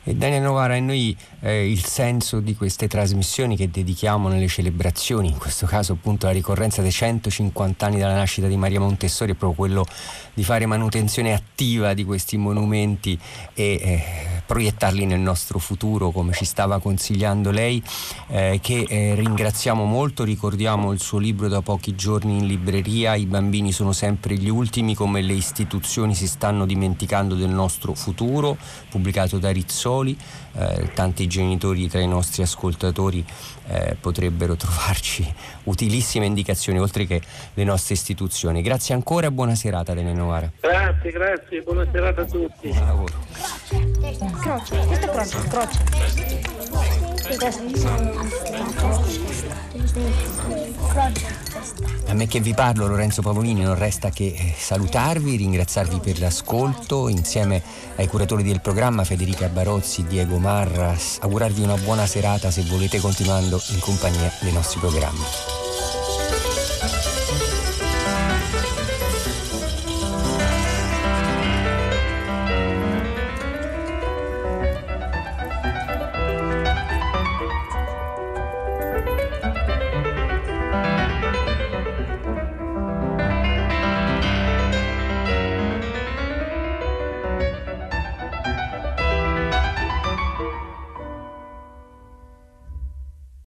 Daniel 0.03 0.41
Novara, 0.41 0.75
e 0.75 0.79
noi 0.79 1.15
eh, 1.41 1.69
il 1.69 1.83
senso 1.83 2.39
di 2.39 2.55
queste 2.55 2.87
trasmissioni 2.87 3.57
che 3.57 3.69
dedichiamo 3.69 4.29
nelle 4.29 4.47
celebrazioni, 4.47 5.27
in 5.27 5.37
questo 5.37 5.65
caso 5.65 5.93
appunto 5.93 6.25
la 6.25 6.31
ricorrenza 6.31 6.81
dei 6.81 6.91
150 6.91 7.85
anni 7.85 7.99
dalla 7.99 8.15
nascita 8.15 8.47
di 8.47 8.55
Maria 8.55 8.79
Montessori, 8.79 9.33
è 9.33 9.35
proprio 9.35 9.57
quello 9.57 9.85
di 10.33 10.43
fare 10.43 10.65
manutenzione 10.65 11.33
attiva 11.33 11.93
di 11.93 12.05
questi 12.05 12.37
monumenti 12.37 13.19
e 13.53 13.63
eh, 13.63 14.03
proiettarli 14.45 15.05
nel 15.05 15.19
nostro 15.19 15.59
futuro, 15.59 16.11
come 16.11 16.31
ci 16.33 16.45
stava 16.45 16.79
consigliando 16.79 17.51
lei, 17.51 17.83
eh, 18.27 18.59
che 18.61 18.85
eh, 18.87 19.15
ringraziamo 19.15 19.83
molto, 19.83 20.23
ricordiamo 20.23 20.93
il 20.93 21.01
suo 21.01 21.19
libro 21.19 21.49
da 21.49 21.61
pochi 21.61 21.93
giorni 21.95 22.37
in 22.37 22.47
libreria, 22.47 23.15
I 23.15 23.25
bambini 23.25 23.73
sono 23.73 23.91
sempre 23.91 24.35
gli 24.35 24.49
ultimi, 24.49 24.95
come 24.95 25.21
le 25.21 25.33
istituzioni 25.33 26.15
si 26.15 26.27
stanno 26.27 26.65
dimenticando 26.65 27.35
del 27.35 27.49
nostro 27.49 27.93
futuro, 27.93 28.57
pubblicato 28.89 29.37
da 29.37 29.51
Rizzoli 29.51 29.87
soli, 29.89 30.15
eh, 30.53 30.91
tanti 30.93 31.25
genitori 31.25 31.87
tra 31.87 31.99
i 31.99 32.07
nostri 32.07 32.43
ascoltatori 32.43 33.25
eh, 33.67 33.97
potrebbero 33.99 34.55
trovarci 34.55 35.25
utilissime 35.65 36.27
indicazioni 36.27 36.79
oltre 36.79 37.07
che 37.07 37.19
le 37.55 37.63
nostre 37.63 37.95
istituzioni. 37.95 38.61
Grazie 38.61 38.93
ancora 38.93 39.25
e 39.27 39.31
buona 39.31 39.55
serata 39.55 39.95
Dene 39.95 40.13
Novara. 40.13 40.51
Grazie, 40.59 41.11
grazie, 41.11 41.61
buona 41.61 41.87
serata 41.91 42.21
a 42.21 42.25
tutti. 42.25 42.69
Buon 42.69 42.85
lavoro. 42.85 43.13
Croce, 44.41 44.77
questo 44.85 45.05
è 45.05 45.09
croce, 45.09 45.37
croce. 45.47 45.77
A 52.07 52.13
me 52.13 52.27
che 52.27 52.39
vi 52.39 52.53
parlo, 52.53 52.87
Lorenzo 52.87 53.21
Pavolini, 53.21 53.61
non 53.61 53.75
resta 53.75 54.09
che 54.09 54.33
eh, 54.35 54.53
salutarvi, 54.57 55.37
ringraziarvi 55.37 55.99
per 55.99 56.19
l'ascolto, 56.19 57.07
insieme 57.07 57.61
ai 57.95 58.07
curatori 58.07 58.43
del 58.43 58.61
programma 58.61 59.03
Federica 59.03 59.47
Barozzi, 59.47 60.05
Diego 60.05 60.37
Marras, 60.37 61.19
augurarvi 61.21 61.61
una 61.61 61.75
buona 61.75 62.05
serata 62.05 62.51
se 62.51 62.63
volete 62.63 62.99
continuando 62.99 63.61
in 63.69 63.79
compagnia 63.79 64.31
dei 64.41 64.51
nostri 64.51 64.79
programmi. 64.79 65.58